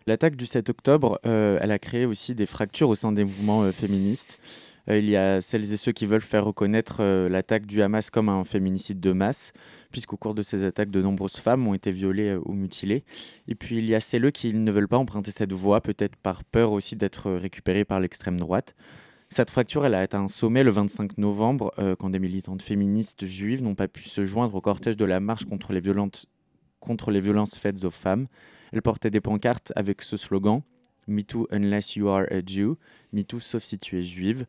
L'attaque 0.06 0.37
du 0.37 0.44
7 0.46 0.68
octobre, 0.68 1.18
elle 1.24 1.70
a 1.70 1.78
créé 1.78 2.04
aussi 2.04 2.35
des 2.35 2.46
fractures 2.46 2.90
au 2.90 2.94
sein 2.94 3.12
des 3.12 3.24
mouvements 3.24 3.70
féministes. 3.72 4.38
Euh, 4.88 4.99
il 4.99 5.09
y 5.09 5.16
a 5.16 5.40
celles 5.40 5.73
et 5.73 5.77
ceux 5.77 5.93
qui 5.93 6.07
veulent 6.07 6.21
faire 6.21 6.45
reconnaître 6.45 6.99
euh, 7.01 7.29
l'attaque 7.29 7.66
du 7.66 7.83
Hamas 7.83 8.11
comme 8.11 8.29
un 8.29 8.45
féminicide 8.45 9.01
de 9.01 9.12
masse, 9.12 9.53
puisqu'au 9.90 10.16
cours 10.16 10.35
de 10.35 10.43
ces 10.43 10.64
attaques, 10.64 10.90
de 10.90 11.03
nombreuses 11.03 11.37
femmes 11.37 11.66
ont 11.66 11.75
été 11.75 11.90
violées 11.90 12.31
euh, 12.31 12.40
ou 12.45 12.53
mutilées. 12.53 13.03
Et 13.49 13.55
puis 13.55 13.79
il 13.79 13.87
y 13.87 13.95
a 13.95 14.01
celles 14.01 14.33
qui 14.33 14.55
ne 14.55 14.71
veulent 14.71 14.88
pas 14.88 14.99
emprunter 14.99 15.31
cette 15.31 15.53
voie, 15.53 15.81
peut-être 15.81 16.16
par 16.16 16.45
peur 16.45 16.73
aussi 16.73 16.97
d'être 16.97 17.31
récupérées 17.31 17.85
par 17.85 18.01
l'extrême 18.01 18.38
droite. 18.38 18.75
Cette 19.29 19.51
fracture, 19.51 19.87
elle 19.87 19.95
a 19.95 20.01
atteint 20.01 20.23
un 20.23 20.29
sommet 20.29 20.64
le 20.64 20.73
25 20.73 21.19
novembre, 21.19 21.73
quand 22.01 22.11
des 22.11 22.19
militantes 22.19 22.62
féministes 22.62 23.27
juives 23.27 23.62
n'ont 23.62 23.77
pas 23.77 23.87
pu 23.87 24.09
se 24.09 24.25
joindre 24.25 24.57
au 24.57 24.61
cortège 24.61 24.97
de 24.97 25.05
la 25.05 25.21
marche 25.21 25.45
contre 25.45 25.73
les, 25.73 25.81
contre 26.81 27.12
les 27.12 27.21
violences 27.21 27.57
faites 27.57 27.85
aux 27.85 27.90
femmes. 27.90 28.27
Elles 28.73 28.83
portaient 28.83 29.11
des 29.11 29.21
pancartes 29.21 29.73
avec 29.77 30.03
ce 30.03 30.16
slogan 30.16 30.62
Me 31.11 31.25
too 31.25 31.46
unless 31.51 31.96
you 31.96 32.09
are 32.09 32.27
a 32.31 32.40
Jew, 32.46 32.77
Me 33.12 33.25
too 33.25 33.40
sauf 33.40 33.62
si 33.64 33.79
tu 33.79 33.99
es 33.99 34.03
juive. 34.03 34.46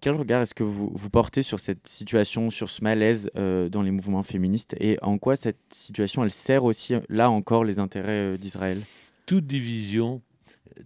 Quel 0.00 0.14
regard 0.14 0.42
est-ce 0.42 0.54
que 0.54 0.62
vous, 0.62 0.90
vous, 0.94 1.10
portez 1.10 1.42
sur 1.42 1.58
cette 1.58 1.88
situation, 1.88 2.50
sur 2.50 2.70
ce 2.70 2.84
malaise 2.84 3.30
euh, 3.36 3.68
dans 3.68 3.82
les 3.82 3.90
mouvements 3.90 4.22
féministes 4.22 4.76
et 4.78 4.96
en 5.02 5.18
quoi 5.18 5.34
cette 5.34 5.58
situation, 5.72 6.22
elle 6.22 6.30
sert 6.30 6.62
aussi, 6.64 6.94
là 7.08 7.30
encore, 7.30 7.64
les 7.64 7.80
intérêts 7.80 8.34
euh, 8.34 8.36
d'Israël? 8.36 8.80
Toute 9.26 9.46
division, 9.46 10.22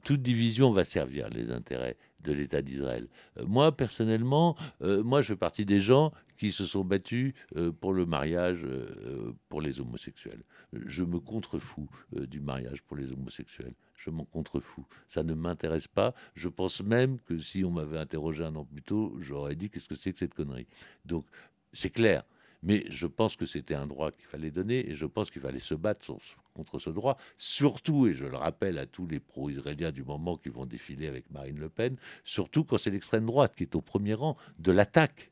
toute 0.03 0.23
division 0.23 0.73
va 0.73 0.85
servir 0.85 1.29
les 1.29 1.51
intérêts 1.51 1.97
de 2.25 2.33
l'État 2.33 2.63
d'Israël. 2.63 3.07
Euh, 3.39 3.45
moi, 3.47 3.77
personnellement, 3.77 4.57
moi, 4.81 5.21
je 5.21 5.29
fais 5.29 5.37
partie 5.37 5.67
des 5.67 5.81
gens 5.81 6.13
qui 6.43 6.51
se 6.51 6.67
sont 6.67 6.85
battus 6.85 7.35
pour 7.81 7.93
le 7.93 8.05
mariage 8.05 8.67
pour 9.49 9.61
les 9.61 9.79
homosexuels. 9.79 10.43
Je 10.73 11.05
me 11.05 11.21
contrefous 11.21 11.89
du 12.11 12.41
mariage 12.41 12.83
pour 12.83 12.97
les 12.97 13.13
homosexuels 13.13 13.75
je 14.03 14.11
m'en 14.11 14.25
contrefous. 14.25 14.85
Ça 15.07 15.23
ne 15.23 15.33
m'intéresse 15.35 15.87
pas. 15.87 16.13
Je 16.35 16.49
pense 16.49 16.83
même 16.83 17.21
que 17.21 17.39
si 17.39 17.65
on 17.65 17.71
m'avait 17.71 17.99
interrogé 17.99 18.43
un 18.43 18.57
an 18.57 18.65
plus 18.65 18.83
tôt, 18.83 19.15
j'aurais 19.21 19.55
dit 19.55 19.71
qu'est-ce 19.71 19.89
que 19.89 19.95
c'est 19.95 20.13
que 20.13 20.19
cette 20.19 20.35
connerie? 20.35 20.67
Donc, 21.05 21.25
c'est 21.73 21.91
clair. 21.91 22.25
Mais 22.65 22.85
je 22.91 23.07
pense 23.09 23.35
que 23.35 23.47
c'était 23.47 23.75
un 23.75 23.87
droit 23.87 24.13
qu'il 24.13 24.25
fallait 24.25 24.53
donner 24.53 24.89
et 24.89 24.95
je 24.95 25.07
pense 25.07 25.31
qu'il 25.31 25.43
fallait 25.43 25.59
se 25.59 25.75
battre 25.75 26.17
contre 26.55 26.79
ce 26.79 26.91
droit. 26.91 27.17
Surtout, 27.37 28.07
et 28.07 28.15
je 28.15 28.25
le 28.25 28.37
rappelle 28.37 28.79
à 28.79 28.87
tous 28.87 29.07
les 29.07 29.19
pro-israéliens 29.19 29.91
du 29.91 30.05
moment 30.05 30.37
qui 30.37 30.49
vont 30.49 30.65
défiler 30.65 31.09
avec 31.09 31.29
Marine 31.31 31.59
Le 31.59 31.69
Pen, 31.69 31.97
surtout 32.23 32.63
quand 32.65 32.79
c'est 32.79 32.91
l'extrême 32.91 33.27
droite 33.27 33.57
qui 33.57 33.65
est 33.65 33.75
au 33.75 33.81
premier 33.81 34.15
rang 34.15 34.37
de 34.59 34.71
l'attaque 34.71 35.32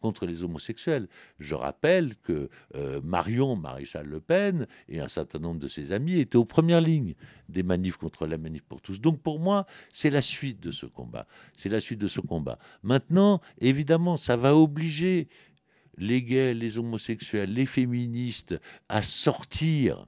contre 0.00 0.26
les 0.26 0.42
homosexuels. 0.42 1.08
Je 1.38 1.54
rappelle 1.54 2.16
que 2.16 2.48
euh, 2.74 3.00
Marion 3.02 3.56
Maréchal 3.56 4.06
Le 4.06 4.20
Pen 4.20 4.66
et 4.88 5.00
un 5.00 5.08
certain 5.08 5.38
nombre 5.38 5.60
de 5.60 5.68
ses 5.68 5.92
amis 5.92 6.18
étaient 6.18 6.36
aux 6.36 6.44
premières 6.44 6.80
lignes 6.80 7.14
des 7.48 7.62
manifs 7.62 7.96
contre 7.96 8.26
la 8.26 8.38
manif 8.38 8.62
pour 8.62 8.80
tous. 8.80 9.00
Donc 9.00 9.20
pour 9.20 9.40
moi, 9.40 9.66
c'est 9.90 10.10
la 10.10 10.22
suite 10.22 10.60
de 10.60 10.70
ce 10.70 10.86
combat. 10.86 11.26
C'est 11.56 11.68
la 11.68 11.80
suite 11.80 11.98
de 11.98 12.08
ce 12.08 12.20
combat. 12.20 12.58
Maintenant, 12.82 13.40
évidemment, 13.60 14.16
ça 14.16 14.36
va 14.36 14.54
obliger 14.54 15.28
les 15.96 16.22
gays, 16.22 16.54
les 16.54 16.78
homosexuels, 16.78 17.52
les 17.52 17.66
féministes 17.66 18.58
à 18.88 19.02
sortir 19.02 20.06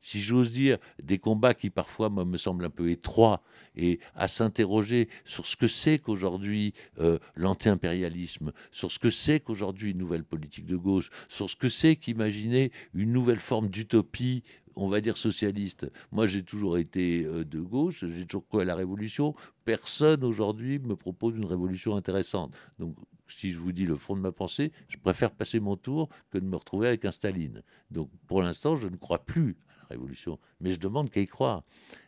si 0.00 0.20
j'ose 0.20 0.50
dire, 0.50 0.78
des 1.02 1.18
combats 1.18 1.54
qui 1.54 1.70
parfois 1.70 2.10
me 2.10 2.36
semblent 2.36 2.64
un 2.64 2.70
peu 2.70 2.90
étroits 2.90 3.42
et 3.76 4.00
à 4.14 4.28
s'interroger 4.28 5.08
sur 5.24 5.46
ce 5.46 5.56
que 5.56 5.68
c'est 5.68 5.98
qu'aujourd'hui 5.98 6.74
euh, 6.98 7.18
l'anti-impérialisme, 7.34 8.52
sur 8.70 8.92
ce 8.92 8.98
que 8.98 9.10
c'est 9.10 9.40
qu'aujourd'hui 9.40 9.92
une 9.92 9.98
nouvelle 9.98 10.24
politique 10.24 10.66
de 10.66 10.76
gauche, 10.76 11.10
sur 11.28 11.48
ce 11.50 11.56
que 11.56 11.68
c'est 11.68 11.96
qu'imaginer 11.96 12.72
une 12.94 13.12
nouvelle 13.12 13.40
forme 13.40 13.68
d'utopie 13.68 14.42
on 14.78 14.88
va 14.88 15.00
dire 15.00 15.16
socialiste. 15.16 15.90
Moi, 16.12 16.28
j'ai 16.28 16.44
toujours 16.44 16.78
été 16.78 17.24
euh, 17.24 17.44
de 17.44 17.60
gauche, 17.60 18.04
j'ai 18.06 18.24
toujours 18.24 18.46
cru 18.46 18.60
à 18.60 18.64
la 18.64 18.76
révolution. 18.76 19.34
Personne 19.64 20.22
aujourd'hui 20.22 20.78
me 20.78 20.94
propose 20.94 21.34
une 21.36 21.46
révolution 21.46 21.96
intéressante. 21.96 22.54
Donc, 22.78 22.94
si 23.26 23.50
je 23.50 23.58
vous 23.58 23.72
dis 23.72 23.84
le 23.84 23.96
fond 23.96 24.14
de 24.14 24.20
ma 24.20 24.32
pensée, 24.32 24.72
je 24.88 24.96
préfère 24.96 25.32
passer 25.32 25.58
mon 25.60 25.76
tour 25.76 26.08
que 26.30 26.38
de 26.38 26.44
me 26.44 26.56
retrouver 26.56 26.86
avec 26.86 27.04
un 27.04 27.12
Staline. 27.12 27.62
Donc, 27.90 28.08
pour 28.26 28.40
l'instant, 28.40 28.76
je 28.76 28.88
ne 28.88 28.96
crois 28.96 29.24
plus 29.24 29.56
révolution. 29.88 30.38
Mais 30.60 30.72
je 30.72 30.78
demande 30.78 31.10
qu'à 31.10 31.20
y 31.20 31.26
croire. 31.26 31.62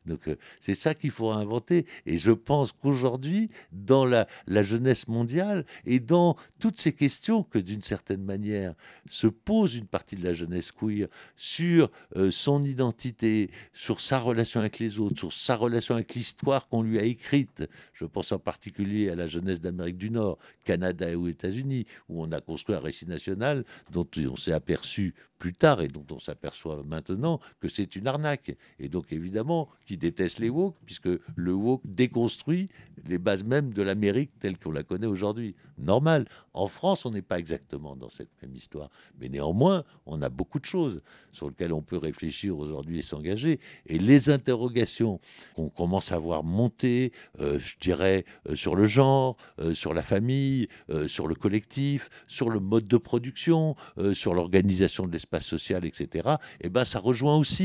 Donc 0.06 0.28
euh, 0.28 0.36
c'est 0.60 0.74
ça 0.74 0.94
qu'il 0.94 1.10
faut 1.10 1.30
inventer. 1.30 1.86
Et 2.06 2.18
je 2.18 2.32
pense 2.32 2.72
qu'aujourd'hui, 2.72 3.50
dans 3.72 4.04
la, 4.04 4.26
jeunesse 4.62 5.08
mondiale 5.08 5.64
et 5.86 6.00
dans 6.00 6.36
toutes 6.58 6.78
ces 6.78 6.92
questions 6.92 7.42
que 7.42 7.58
d'une 7.58 7.82
certaine 7.82 8.22
manière 8.22 8.74
se 9.08 9.26
pose 9.26 9.74
une 9.74 9.86
partie 9.86 10.16
de 10.16 10.24
la 10.24 10.32
jeunesse 10.32 10.72
queer 10.72 11.08
sur 11.36 11.90
euh, 12.16 12.30
son 12.30 12.62
identité, 12.62 13.50
sur 13.72 14.00
sa 14.00 14.18
relation 14.18 14.60
avec 14.60 14.78
les 14.78 14.98
autres, 14.98 15.18
sur 15.18 15.32
sa 15.32 15.56
relation 15.56 15.94
avec 15.94 16.14
l'histoire 16.14 16.68
qu'on 16.68 16.82
lui 16.82 16.98
a 16.98 17.02
écrite. 17.02 17.68
Je 17.92 18.04
pense 18.04 18.32
en 18.32 18.38
particulier 18.38 19.10
à 19.10 19.14
la 19.14 19.28
jeunesse 19.28 19.60
d'Amérique 19.60 19.98
du 19.98 20.10
Nord, 20.10 20.38
Canada 20.64 21.16
ou 21.16 21.28
États-Unis, 21.28 21.86
où 22.08 22.22
on 22.22 22.32
a 22.32 22.40
construit 22.40 22.76
un 22.76 22.80
récit 22.80 23.06
national 23.06 23.64
dont 23.90 24.06
on 24.16 24.36
s'est 24.36 24.52
aperçu 24.52 25.14
plus 25.40 25.54
tard 25.54 25.80
et 25.80 25.88
dont 25.88 26.04
on 26.10 26.20
s'aperçoit 26.20 26.82
maintenant 26.84 27.40
que 27.60 27.66
c'est 27.70 27.96
une 27.96 28.06
arnaque. 28.06 28.56
Et 28.78 28.88
donc 28.88 29.12
évidemment, 29.12 29.68
qui 29.87 29.96
déteste 29.96 30.38
les 30.38 30.50
woke, 30.50 30.76
puisque 30.85 31.09
le 31.37 31.52
woke 31.52 31.83
déconstruit 31.85 32.68
les 33.06 33.18
bases 33.18 33.44
même 33.44 33.72
de 33.72 33.83
l'Amérique 33.83 34.30
telle 34.38 34.59
qu'on 34.59 34.72
la 34.72 34.83
connaît 34.83 35.06
aujourd'hui. 35.06 35.54
Normal. 35.78 36.26
En 36.52 36.66
France, 36.66 37.06
on 37.06 37.11
n'est 37.11 37.22
pas 37.22 37.38
exactement 37.38 37.96
dans 37.96 38.11
cette 38.11 38.30
même 38.42 38.54
histoire. 38.54 38.90
Mais 39.18 39.28
néanmoins, 39.28 39.85
on 40.06 40.20
a 40.20 40.28
beaucoup 40.28 40.59
de 40.59 40.64
choses 40.64 41.00
sur 41.33 41.48
lesquelles 41.48 41.72
on 41.72 41.83
peut 41.83 41.96
réfléchir 41.96 42.59
aujourd'hui 42.59 42.98
et 42.98 43.02
s'engager. 43.02 43.61
Et 43.87 43.98
les 43.98 44.30
interrogations 44.30 45.20
qu'on 45.54 45.68
commence 45.68 46.12
à 46.12 46.18
voir 46.18 46.44
monter, 46.44 47.12
euh, 47.40 47.59
je 47.59 47.76
dirais, 47.80 48.24
euh, 48.48 48.54
sur 48.54 48.76
le 48.76 48.85
genre, 48.85 49.37
euh, 49.59 49.74
sur 49.74 49.94
la 49.94 50.02
famille, 50.02 50.68
sur 51.06 51.28
le 51.28 51.35
collectif, 51.35 52.11
sur 52.26 52.50
le 52.50 52.61
mode 52.61 52.87
de 52.87 52.96
production, 52.96 53.76
sur 54.12 54.35
l'organisation 54.35 55.06
de 55.06 55.12
l'espace 55.12 55.44
social, 55.44 55.85
etc., 55.85 56.37
eh 56.61 56.68
ben, 56.68 56.85
ça 56.85 56.98
rejoint 56.98 57.37
aussi 57.37 57.60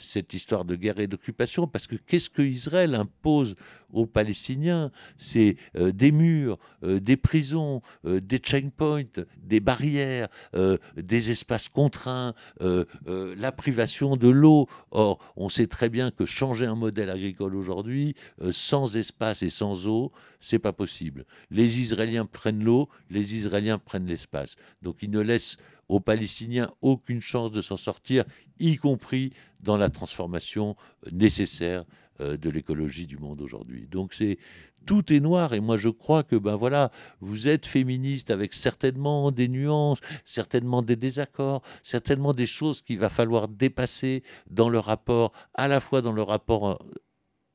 cette 0.00 0.34
histoire 0.34 0.64
de 0.64 0.74
guerre 0.74 0.98
et 0.98 1.06
d'occupation, 1.06 1.66
parce 1.66 1.86
que 1.86 1.96
qu'est-ce 1.96 2.30
que 2.30 2.42
Israël 2.42 2.94
impose 2.94 3.54
aux 3.92 4.06
Palestiniens? 4.06 4.90
C'est 5.18 5.56
euh, 5.76 5.92
des 5.92 6.12
murs, 6.12 6.58
euh, 6.82 7.00
des 7.00 7.16
prisons, 7.16 7.82
euh, 8.06 8.20
des 8.20 8.38
checkpoints, 8.38 9.02
des 9.36 9.60
barrières, 9.60 10.28
des 10.96 11.30
espaces 11.30 11.68
contraints, 11.68 12.34
la 12.60 13.52
privation 13.52 14.16
de 14.16 14.28
l'eau. 14.28 14.68
Or, 14.90 15.18
on 15.36 15.48
sait 15.48 15.66
très 15.66 15.88
bien 15.88 16.10
que 16.10 16.24
changer 16.24 16.66
un 16.66 16.74
modèle 16.74 17.10
agricole 17.10 17.54
aujourd'hui, 17.54 18.14
sans 18.50 18.96
espace 18.96 19.42
et 19.42 19.50
sans 19.50 19.86
eau, 19.86 20.12
c'est 20.40 20.58
pas 20.58 20.72
possible. 20.72 21.24
Les 21.50 21.80
Israéliens 21.80 22.26
prennent 22.26 22.64
l'eau, 22.64 22.88
les 23.10 23.34
Israéliens 23.34 23.78
prennent 23.78 24.06
l'espace. 24.06 24.56
Donc, 24.82 24.96
ils 25.02 25.10
ne 25.10 25.20
laissent 25.20 25.56
aux 25.90 26.00
Palestiniens 26.00 26.70
aucune 26.82 27.20
chance 27.20 27.50
de 27.50 27.60
s'en 27.60 27.76
sortir, 27.76 28.24
y 28.60 28.76
compris 28.76 29.32
dans 29.58 29.76
la 29.76 29.90
transformation 29.90 30.76
nécessaire 31.10 31.84
euh, 32.20 32.36
de 32.36 32.48
l'écologie 32.48 33.06
du 33.06 33.18
monde 33.18 33.40
aujourd'hui. 33.40 33.88
Donc 33.90 34.14
c'est 34.14 34.38
tout 34.86 35.12
est 35.12 35.18
noir 35.18 35.52
et 35.52 35.58
moi 35.58 35.76
je 35.76 35.88
crois 35.88 36.22
que 36.22 36.36
ben 36.36 36.54
voilà, 36.54 36.92
vous 37.20 37.48
êtes 37.48 37.66
féministe 37.66 38.30
avec 38.30 38.54
certainement 38.54 39.32
des 39.32 39.48
nuances, 39.48 39.98
certainement 40.24 40.82
des 40.82 40.96
désaccords, 40.96 41.60
certainement 41.82 42.34
des 42.34 42.46
choses 42.46 42.82
qu'il 42.82 43.00
va 43.00 43.08
falloir 43.08 43.48
dépasser 43.48 44.22
dans 44.48 44.68
le 44.68 44.78
rapport 44.78 45.32
à 45.54 45.66
la 45.66 45.80
fois 45.80 46.02
dans 46.02 46.12
le 46.12 46.22
rapport 46.22 46.70
euh, 46.70 46.76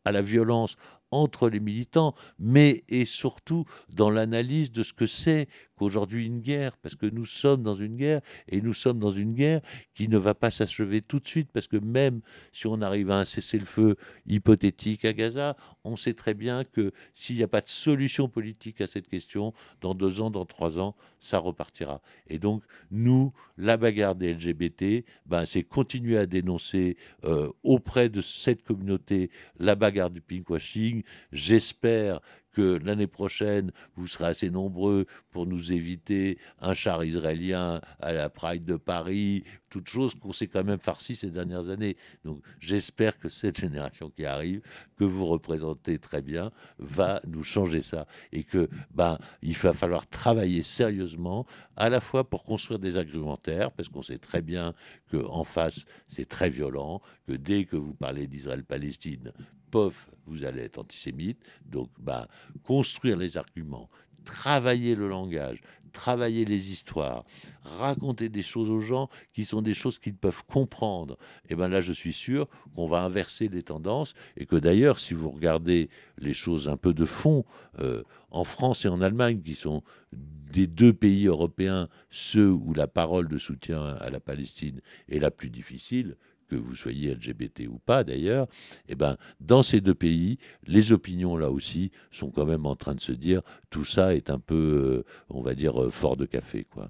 à 0.04 0.12
la 0.12 0.22
violence 0.22 0.76
entre 1.12 1.50
les 1.50 1.60
militants, 1.60 2.14
mais 2.38 2.84
et 2.90 3.06
surtout 3.06 3.66
dans 3.96 4.10
l'analyse 4.10 4.72
de 4.72 4.84
ce 4.84 4.94
que 4.94 5.08
c'est 5.08 5.48
qu'aujourd'hui 5.76 6.26
une 6.26 6.42
guerre, 6.42 6.78
parce 6.78 6.96
que 6.96 7.06
nous 7.06 7.26
sommes 7.26 7.64
dans 7.64 7.76
une 7.76 7.96
guerre, 7.96 8.22
et 8.48 8.62
nous 8.62 8.74
sommes 8.74 9.00
dans 9.00 9.12
une 9.12 9.34
guerre 9.34 9.62
qui 9.94 10.08
ne 10.08 10.18
va 10.18 10.34
pas 10.34 10.52
s'achever 10.52 11.02
tout 11.02 11.20
de 11.20 11.28
suite, 11.28 11.50
parce 11.54 11.68
que 11.68 11.78
même 11.78 12.22
si 12.52 12.68
on 12.68 12.82
arrive 12.82 13.12
à 13.12 13.20
un 13.20 13.26
cessez-le-feu 13.26 13.96
hypothétique 14.28 15.06
à 15.06 15.14
Gaza, 15.14 15.56
on 15.84 15.96
sait 15.96 16.14
très 16.14 16.34
bien 16.34 16.64
que 16.64 16.92
s'il 17.14 17.36
n'y 17.36 17.44
a 17.44 17.48
pas 17.48 17.62
de 17.62 17.70
solution 17.70 18.28
politique 18.28 18.82
à 18.82 18.88
cette 18.88 19.08
question, 19.08 19.54
dans 19.82 19.94
deux 19.94 20.22
ans, 20.22 20.32
dans 20.32 20.46
trois 20.46 20.80
ans, 20.80 20.96
ça 21.20 21.40
repartira. 21.40 22.02
Et 22.28 22.40
donc, 22.40 22.64
nous, 22.92 23.34
la 23.58 23.78
bagarre 23.78 24.16
des 24.16 24.34
LGBT, 24.34 25.06
ben, 25.26 25.46
c'est 25.46 25.64
continuer 25.64 26.18
à 26.18 26.26
dénoncer 26.26 26.98
euh, 27.24 27.50
auprès 27.64 28.10
de 28.10 28.22
cette 28.22 28.64
communauté 28.64 29.30
la 29.60 29.76
bagarre 29.76 30.10
du 30.10 30.22
pinkwashing. 30.22 31.04
J'espère 31.32 32.22
que 32.56 32.80
l'année 32.84 33.06
prochaine, 33.06 33.72
vous 33.96 34.08
serez 34.08 34.28
assez 34.28 34.50
nombreux 34.50 35.06
pour 35.32 35.46
nous 35.46 35.74
éviter 35.74 36.38
un 36.62 36.74
char 36.74 37.04
israélien 37.04 37.82
à 38.00 38.14
la 38.14 38.30
Pride 38.30 38.64
de 38.64 38.78
Paris, 38.78 39.44
toute 39.70 39.90
chose 39.90 40.16
qu'on 40.16 40.32
s'est 40.32 40.48
quand 40.48 40.64
même 40.64 40.80
farci 40.80 41.18
ces 41.18 41.32
dernières 41.32 41.70
années. 41.70 41.98
Donc 42.24 42.42
j'espère 42.62 43.20
que 43.20 43.28
cette 43.28 43.60
génération 43.60 44.10
qui 44.10 44.26
arrive, 44.26 44.62
que 44.96 45.04
vous 45.04 45.26
représentez 45.26 46.00
très 46.00 46.22
bien, 46.22 46.50
va 46.80 47.20
nous 47.28 47.44
changer 47.44 47.82
ça. 47.82 48.08
Et 48.32 48.46
que 48.46 48.70
ben, 48.92 49.20
il 49.42 49.58
va 49.58 49.74
falloir 49.74 50.08
travailler 50.08 50.64
sérieusement, 50.64 51.46
à 51.76 51.90
la 51.90 52.00
fois 52.00 52.24
pour 52.24 52.46
construire 52.46 52.80
des 52.80 52.96
argumentaires, 52.96 53.74
parce 53.74 53.90
qu'on 53.90 54.02
sait 54.02 54.18
très 54.18 54.42
bien 54.42 54.74
qu'en 55.12 55.44
face, 55.44 55.84
c'est 56.08 56.30
très 56.30 56.50
violent, 56.50 57.02
que 57.28 57.34
dès 57.34 57.66
que 57.66 57.76
vous 57.76 57.94
parlez 57.94 58.28
d'Israël-Palestine, 58.28 59.34
vous 60.26 60.44
allez 60.44 60.64
être 60.64 60.80
antisémite. 60.80 61.40
Donc, 61.66 61.90
bah, 62.00 62.28
construire 62.64 63.18
les 63.18 63.38
arguments, 63.38 63.90
travailler 64.24 64.96
le 64.96 65.08
langage, 65.08 65.62
travailler 65.92 66.44
les 66.44 66.72
histoires, 66.72 67.24
raconter 67.64 68.28
des 68.28 68.42
choses 68.44 68.70
aux 68.70 68.82
gens 68.82 69.10
qui 69.34 69.46
sont 69.46 69.62
des 69.62 69.74
choses 69.74 69.98
qu'ils 69.98 70.16
peuvent 70.16 70.44
comprendre. 70.46 71.18
Et 71.50 71.56
ben 71.56 71.70
là, 71.70 71.80
je 71.80 71.94
suis 71.94 72.12
sûr 72.12 72.50
qu'on 72.76 72.88
va 72.88 73.02
inverser 73.02 73.48
les 73.48 73.64
tendances 73.64 74.14
et 74.36 74.46
que 74.46 74.58
d'ailleurs, 74.58 75.00
si 75.00 75.14
vous 75.14 75.30
regardez 75.30 75.90
les 76.18 76.34
choses 76.34 76.68
un 76.68 76.76
peu 76.76 76.94
de 76.94 77.06
fond, 77.06 77.46
euh, 77.80 78.04
en 78.30 78.44
France 78.44 78.84
et 78.84 78.90
en 78.90 79.00
Allemagne, 79.02 79.42
qui 79.42 79.56
sont 79.56 79.84
des 80.12 80.68
deux 80.68 80.94
pays 80.94 81.28
européens, 81.28 81.88
ceux 82.10 82.52
où 82.52 82.74
la 82.74 82.88
parole 82.88 83.30
de 83.30 83.38
soutien 83.38 83.82
à 83.82 84.10
la 84.10 84.20
Palestine 84.20 84.82
est 85.08 85.20
la 85.20 85.32
plus 85.32 85.50
difficile, 85.50 86.18
que 86.46 86.56
vous 86.56 86.76
soyez 86.76 87.14
LGBT 87.14 87.68
ou 87.68 87.80
pas 87.80 88.04
d'ailleurs, 88.04 88.48
eh 88.88 88.96
ben, 88.96 89.18
dans 89.40 89.64
ces 89.64 89.82
deux 89.82 89.96
pays, 89.96 90.38
les 90.66 90.92
opinions 90.92 91.38
là 91.38 91.52
aussi 91.52 91.92
sont 92.12 92.30
quand 92.30 92.46
même 92.46 92.66
en 92.66 92.76
train 92.76 92.96
de 92.96 93.00
se 93.00 93.12
dire 93.12 93.42
tout 93.70 93.86
ça 93.86 94.16
est 94.16 94.30
un 94.30 94.40
peu, 94.40 95.04
euh, 95.06 95.06
on 95.30 95.42
va 95.42 95.56
dire, 95.56 95.82
euh, 95.82 95.90
fort 95.90 96.18
de 96.18 96.26
café. 96.26 96.64
quoi. 96.64 96.90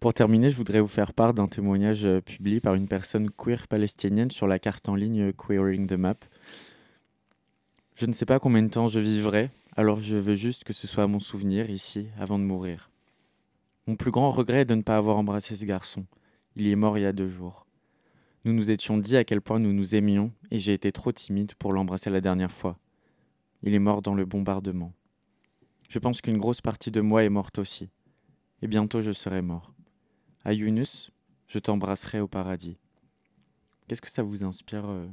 Pour 0.00 0.14
terminer, 0.14 0.48
je 0.48 0.56
voudrais 0.56 0.80
vous 0.80 0.86
faire 0.86 1.12
part 1.12 1.34
d'un 1.34 1.48
témoignage 1.48 2.04
euh, 2.04 2.20
publié 2.20 2.60
par 2.60 2.74
une 2.74 2.86
personne 2.86 3.30
queer 3.30 3.66
palestinienne 3.66 4.30
sur 4.30 4.46
la 4.46 4.58
carte 4.58 4.88
en 4.88 4.94
ligne 4.94 5.32
Queering 5.32 5.88
the 5.88 5.94
Map. 5.94 6.18
Je 7.96 8.06
ne 8.06 8.12
sais 8.12 8.26
pas 8.26 8.38
combien 8.38 8.62
de 8.62 8.70
temps 8.70 8.86
je 8.86 9.00
vivrai, 9.00 9.50
alors 9.76 9.98
je 9.98 10.14
veux 10.14 10.36
juste 10.36 10.62
que 10.62 10.72
ce 10.72 10.86
soit 10.86 11.08
mon 11.08 11.18
souvenir 11.20 11.68
ici 11.68 12.06
avant 12.18 12.38
de 12.38 12.44
mourir. 12.44 12.90
Mon 13.88 13.96
plus 13.96 14.10
grand 14.10 14.30
regret 14.30 14.60
est 14.60 14.64
de 14.66 14.74
ne 14.74 14.82
pas 14.82 14.96
avoir 14.96 15.16
embrassé 15.16 15.56
ce 15.56 15.64
garçon. 15.64 16.04
Il 16.56 16.66
est 16.66 16.76
mort 16.76 16.98
il 16.98 17.02
y 17.02 17.06
a 17.06 17.12
deux 17.12 17.28
jours. 17.28 17.67
Nous 18.44 18.52
nous 18.52 18.70
étions 18.70 18.98
dit 18.98 19.16
à 19.16 19.24
quel 19.24 19.40
point 19.40 19.58
nous 19.58 19.72
nous 19.72 19.94
aimions 19.94 20.32
et 20.50 20.58
j'ai 20.58 20.72
été 20.72 20.92
trop 20.92 21.12
timide 21.12 21.54
pour 21.54 21.72
l'embrasser 21.72 22.10
la 22.10 22.20
dernière 22.20 22.52
fois. 22.52 22.78
Il 23.62 23.74
est 23.74 23.80
mort 23.80 24.02
dans 24.02 24.14
le 24.14 24.24
bombardement. 24.24 24.92
Je 25.88 25.98
pense 25.98 26.20
qu'une 26.20 26.38
grosse 26.38 26.60
partie 26.60 26.90
de 26.90 27.00
moi 27.00 27.24
est 27.24 27.28
morte 27.28 27.58
aussi. 27.58 27.88
Et 28.62 28.68
bientôt 28.68 29.02
je 29.02 29.12
serai 29.12 29.42
mort. 29.42 29.72
À 30.44 30.52
Yunus, 30.52 31.10
je 31.46 31.58
t'embrasserai 31.58 32.20
au 32.20 32.28
paradis. 32.28 32.76
Qu'est-ce 33.86 34.02
que 34.02 34.10
ça 34.10 34.22
vous 34.22 34.44
inspire, 34.44 34.88
euh, 34.88 35.06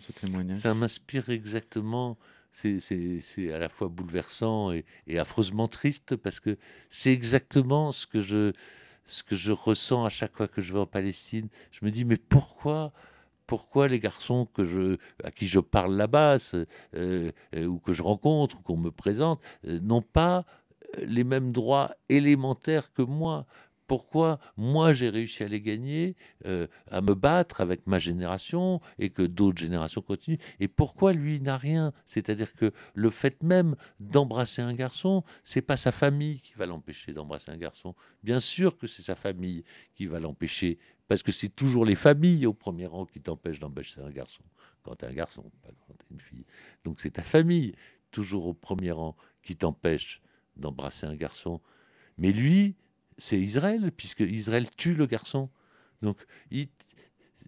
ce 0.00 0.12
témoignage? 0.12 0.60
Ça 0.60 0.74
m'inspire 0.74 1.30
exactement. 1.30 2.18
C'est 2.52 3.52
à 3.52 3.58
la 3.58 3.68
fois 3.68 3.88
bouleversant 3.88 4.72
et, 4.72 4.84
et 5.06 5.18
affreusement 5.18 5.68
triste 5.68 6.16
parce 6.16 6.40
que 6.40 6.58
c'est 6.88 7.12
exactement 7.12 7.92
ce 7.92 8.06
que 8.06 8.20
je, 8.20 8.52
ce 9.08 9.22
que 9.24 9.34
je 9.34 9.50
ressens 9.50 10.04
à 10.04 10.10
chaque 10.10 10.36
fois 10.36 10.46
que 10.46 10.60
je 10.60 10.72
vais 10.72 10.78
en 10.78 10.86
Palestine. 10.86 11.48
Je 11.72 11.84
me 11.84 11.90
dis, 11.90 12.04
mais 12.04 12.16
pourquoi 12.16 12.92
pourquoi 13.48 13.88
les 13.88 13.98
garçons 13.98 14.46
à 15.24 15.30
qui 15.30 15.46
je 15.46 15.58
parle 15.58 15.96
là-bas, 15.96 16.36
euh, 16.54 17.32
euh, 17.54 17.64
ou 17.64 17.78
que 17.78 17.94
je 17.94 18.02
rencontre, 18.02 18.58
ou 18.58 18.60
qu'on 18.60 18.76
me 18.76 18.90
présente, 18.90 19.40
euh, 19.66 19.80
n'ont 19.80 20.02
pas 20.02 20.44
les 20.98 21.24
mêmes 21.24 21.50
droits 21.50 21.92
élémentaires 22.10 22.92
que 22.92 23.00
moi? 23.02 23.46
Pourquoi 23.88 24.38
moi 24.56 24.94
j'ai 24.94 25.08
réussi 25.08 25.42
à 25.42 25.48
les 25.48 25.60
gagner, 25.60 26.14
euh, 26.46 26.68
à 26.88 27.00
me 27.00 27.14
battre 27.14 27.60
avec 27.60 27.86
ma 27.86 27.98
génération 27.98 28.80
et 28.98 29.10
que 29.10 29.22
d'autres 29.22 29.58
générations 29.58 30.02
continuent, 30.02 30.38
et 30.60 30.68
pourquoi 30.68 31.12
lui 31.12 31.40
n'a 31.40 31.56
rien? 31.56 31.92
C'est-à-dire 32.04 32.52
que 32.54 32.70
le 32.94 33.10
fait 33.10 33.42
même 33.42 33.74
d'embrasser 33.98 34.62
un 34.62 34.74
garçon, 34.74 35.24
c'est 35.42 35.62
pas 35.62 35.76
sa 35.76 35.90
famille 35.90 36.38
qui 36.38 36.52
va 36.54 36.66
l'empêcher 36.66 37.12
d'embrasser 37.12 37.50
un 37.50 37.56
garçon. 37.56 37.96
Bien 38.22 38.38
sûr 38.38 38.76
que 38.76 38.86
c'est 38.86 39.02
sa 39.02 39.16
famille 39.16 39.64
qui 39.94 40.06
va 40.06 40.20
l'empêcher, 40.20 40.78
parce 41.08 41.22
que 41.22 41.32
c'est 41.32 41.48
toujours 41.48 41.86
les 41.86 41.94
familles 41.94 42.46
au 42.46 42.52
premier 42.52 42.86
rang 42.86 43.06
qui 43.06 43.20
t'empêchent 43.20 43.60
d'embrasser 43.60 44.00
un 44.00 44.10
garçon. 44.10 44.44
Quand 44.82 44.96
tu 44.96 45.06
es 45.06 45.08
un 45.08 45.14
garçon, 45.14 45.50
pas 45.62 45.70
quand 45.86 45.94
tu 45.94 46.04
es 46.04 46.14
une 46.14 46.20
fille. 46.20 46.44
Donc 46.84 47.00
c'est 47.00 47.12
ta 47.12 47.22
famille 47.22 47.74
toujours 48.10 48.46
au 48.46 48.54
premier 48.54 48.90
rang 48.90 49.16
qui 49.42 49.56
t'empêche 49.56 50.20
d'embrasser 50.56 51.06
un 51.06 51.14
garçon. 51.14 51.62
Mais 52.18 52.32
lui, 52.32 52.74
c'est 53.18 53.38
Israël, 53.38 53.92
puisque 53.96 54.20
Israël 54.20 54.68
tue 54.76 54.94
le 54.94 55.06
garçon. 55.06 55.50
Donc, 56.02 56.18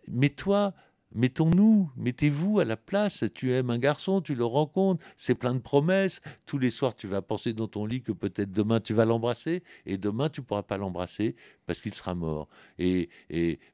mais 0.08 0.28
toi, 0.30 0.74
Mettons-nous, 1.12 1.90
mettez-vous 1.96 2.60
à 2.60 2.64
la 2.64 2.76
place. 2.76 3.24
Tu 3.34 3.50
aimes 3.52 3.70
un 3.70 3.78
garçon, 3.78 4.20
tu 4.20 4.36
le 4.36 4.44
rencontres, 4.44 5.04
c'est 5.16 5.34
plein 5.34 5.54
de 5.54 5.58
promesses. 5.60 6.20
Tous 6.46 6.56
les 6.58 6.70
soirs, 6.70 6.94
tu 6.94 7.08
vas 7.08 7.20
penser 7.20 7.52
dans 7.52 7.66
ton 7.66 7.84
lit 7.84 8.00
que 8.00 8.12
peut-être 8.12 8.52
demain 8.52 8.78
tu 8.78 8.94
vas 8.94 9.04
l'embrasser, 9.04 9.64
et 9.86 9.98
demain 9.98 10.28
tu 10.28 10.40
pourras 10.40 10.62
pas 10.62 10.76
l'embrasser 10.76 11.34
parce 11.70 11.82
qu'il 11.82 11.94
sera 11.94 12.16
mort. 12.16 12.48
Et, 12.80 13.08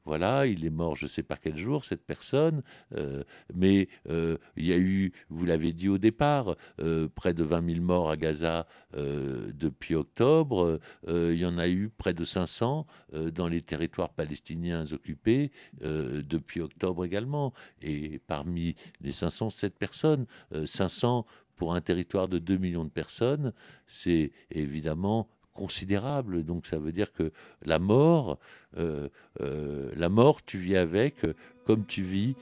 voilà, 0.04 0.44
il 0.44 0.66
est 0.66 0.70
mort, 0.70 0.96
je 0.96 1.06
ne 1.06 1.08
sais 1.08 1.22
pas 1.22 1.38
quel 1.38 1.56
jour, 1.56 1.86
cette 1.86 2.04
personne, 2.04 2.62
euh, 2.94 3.24
mais 3.54 3.88
euh, 4.10 4.36
il 4.54 4.66
y 4.66 4.74
a 4.74 4.76
eu, 4.76 5.14
vous 5.30 5.46
l'avez 5.46 5.72
dit 5.72 5.88
au 5.88 5.96
départ, 5.96 6.56
euh, 6.78 7.08
près 7.08 7.32
de 7.32 7.42
20 7.42 7.74
000 7.76 7.82
morts 7.82 8.10
à 8.10 8.18
Gaza 8.18 8.66
depuis 8.92 9.94
octobre. 9.94 10.80
il 11.06 11.38
y 11.38 11.44
en 11.46 11.58
a 11.58 11.68
eu 11.68 11.90
près 11.90 12.14
de 12.14 12.24
500 12.24 12.86
dans 13.12 13.48
les 13.48 13.60
territoires 13.60 14.10
palestiniens 14.10 14.90
occupés 14.92 15.50
depuis 15.82 16.60
octobre 16.62 17.04
également. 17.04 17.52
Et 17.82 18.20
parmi 18.26 18.74
les 19.02 19.12
500, 19.12 19.50
7 19.50 19.78
personnes, 19.78 20.26
500 20.64 21.26
euh, 21.26 21.46
pour 21.56 21.74
un 21.74 21.80
territoire 21.80 22.28
de 22.28 22.38
2 22.38 22.58
millions 22.58 22.84
de 22.84 22.90
personnes, 22.90 23.52
c'est 23.86 24.32
évidemment 24.50 25.28
considérable. 25.56 26.44
Donc 26.44 26.66
ça 26.66 26.78
veut 26.78 26.92
dire 26.92 27.12
que 27.12 27.32
la 27.64 27.78
mort, 27.78 28.38
euh, 28.78 29.08
euh, 29.40 29.90
la 29.96 30.08
mort, 30.08 30.44
tu 30.44 30.58
vis 30.58 30.76
avec 30.76 31.26
comme 31.66 31.84
tu 31.84 32.02
vis 32.02 32.36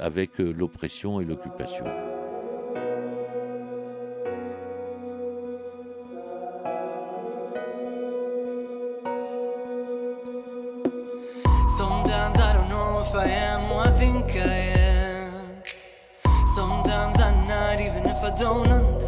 avec 0.00 0.38
l'oppression 0.38 1.20
et 1.20 1.24
l'occupation. 1.24 1.84
Sometimes 11.76 12.36
I 12.36 12.52
don't 12.52 12.68
know 12.68 13.00
if 13.00 13.14
I 13.14 13.28
am 13.28 13.60
who 13.62 13.78
I 13.78 13.90
think 13.98 14.36
I 14.36 14.74
am. 14.78 15.32
Sometimes 16.54 17.20
I'm 17.20 17.48
not, 17.48 17.80
even 17.80 18.06
if 18.06 18.22
I 18.22 18.30
don't 18.30 18.68
understand. 18.68 19.03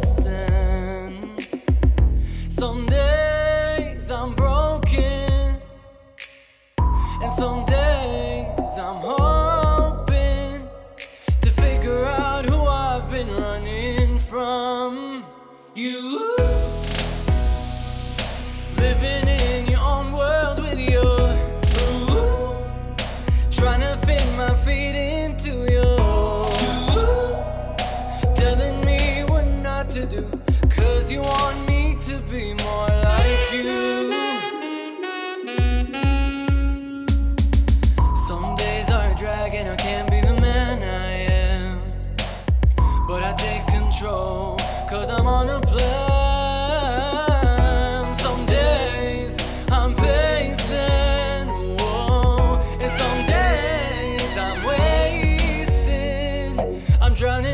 Drowning 57.17 57.46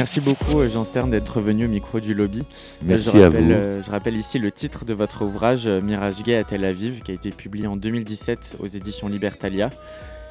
Merci 0.00 0.22
beaucoup 0.22 0.66
Jean 0.66 0.82
Stern 0.82 1.10
d'être 1.10 1.42
venu 1.42 1.66
au 1.66 1.68
micro 1.68 2.00
du 2.00 2.14
lobby. 2.14 2.42
Merci 2.80 3.10
je, 3.12 3.18
à 3.18 3.28
vous. 3.28 3.36
euh, 3.36 3.82
je 3.82 3.90
rappelle 3.90 4.16
ici 4.16 4.38
le 4.38 4.50
titre 4.50 4.86
de 4.86 4.94
votre 4.94 5.26
ouvrage 5.26 5.66
euh, 5.66 5.82
Mirage 5.82 6.22
Gay 6.22 6.36
à 6.36 6.42
Tel 6.42 6.64
Aviv 6.64 7.02
qui 7.02 7.10
a 7.10 7.14
été 7.14 7.30
publié 7.30 7.66
en 7.66 7.76
2017 7.76 8.56
aux 8.60 8.66
éditions 8.66 9.08
Libertalia. 9.08 9.68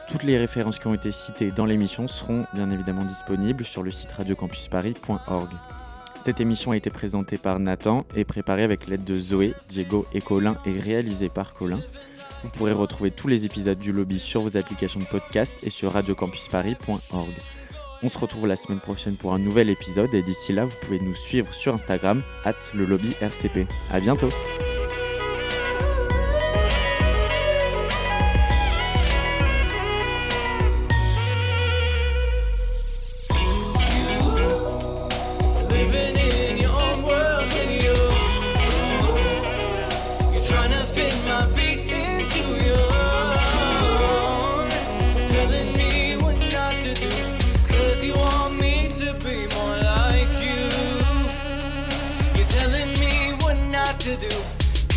Toutes 0.09 0.23
les 0.23 0.39
références 0.39 0.79
qui 0.79 0.87
ont 0.87 0.95
été 0.95 1.11
citées 1.11 1.51
dans 1.51 1.67
l'émission 1.67 2.07
seront 2.07 2.45
bien 2.55 2.71
évidemment 2.71 3.05
disponibles 3.05 3.63
sur 3.63 3.83
le 3.83 3.91
site 3.91 4.11
radiocampusparis.org. 4.13 5.49
Cette 6.19 6.41
émission 6.41 6.71
a 6.71 6.75
été 6.75 6.89
présentée 6.89 7.37
par 7.37 7.59
Nathan 7.59 8.07
et 8.15 8.23
préparée 8.23 8.63
avec 8.63 8.87
l'aide 8.87 9.03
de 9.03 9.19
Zoé, 9.19 9.53
Diego 9.67 10.07
et 10.15 10.21
Colin 10.21 10.57
et 10.65 10.79
réalisée 10.79 11.29
par 11.29 11.53
Colin. 11.53 11.81
Vous 12.41 12.49
pourrez 12.49 12.71
retrouver 12.71 13.11
tous 13.11 13.27
les 13.27 13.45
épisodes 13.45 13.77
du 13.77 13.91
lobby 13.91 14.17
sur 14.17 14.41
vos 14.41 14.57
applications 14.57 14.99
de 14.99 15.05
podcast 15.05 15.55
et 15.61 15.69
sur 15.69 15.93
radiocampusparis.org. 15.93 17.35
On 18.01 18.09
se 18.09 18.17
retrouve 18.17 18.47
la 18.47 18.55
semaine 18.55 18.79
prochaine 18.79 19.15
pour 19.15 19.33
un 19.33 19.39
nouvel 19.39 19.69
épisode 19.69 20.13
et 20.13 20.21
d'ici 20.21 20.53
là, 20.53 20.65
vous 20.65 20.75
pouvez 20.81 20.99
nous 20.99 21.15
suivre 21.15 21.53
sur 21.53 21.73
Instagram, 21.73 22.21
at 22.45 22.53
le 22.73 22.85
lobby 22.85 23.13
RCP. 23.21 23.67
À 23.91 23.99
bientôt! 23.99 24.29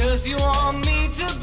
Cause 0.03 0.27
you 0.27 0.37
want 0.39 0.85
me 0.85 1.07
to 1.07 1.42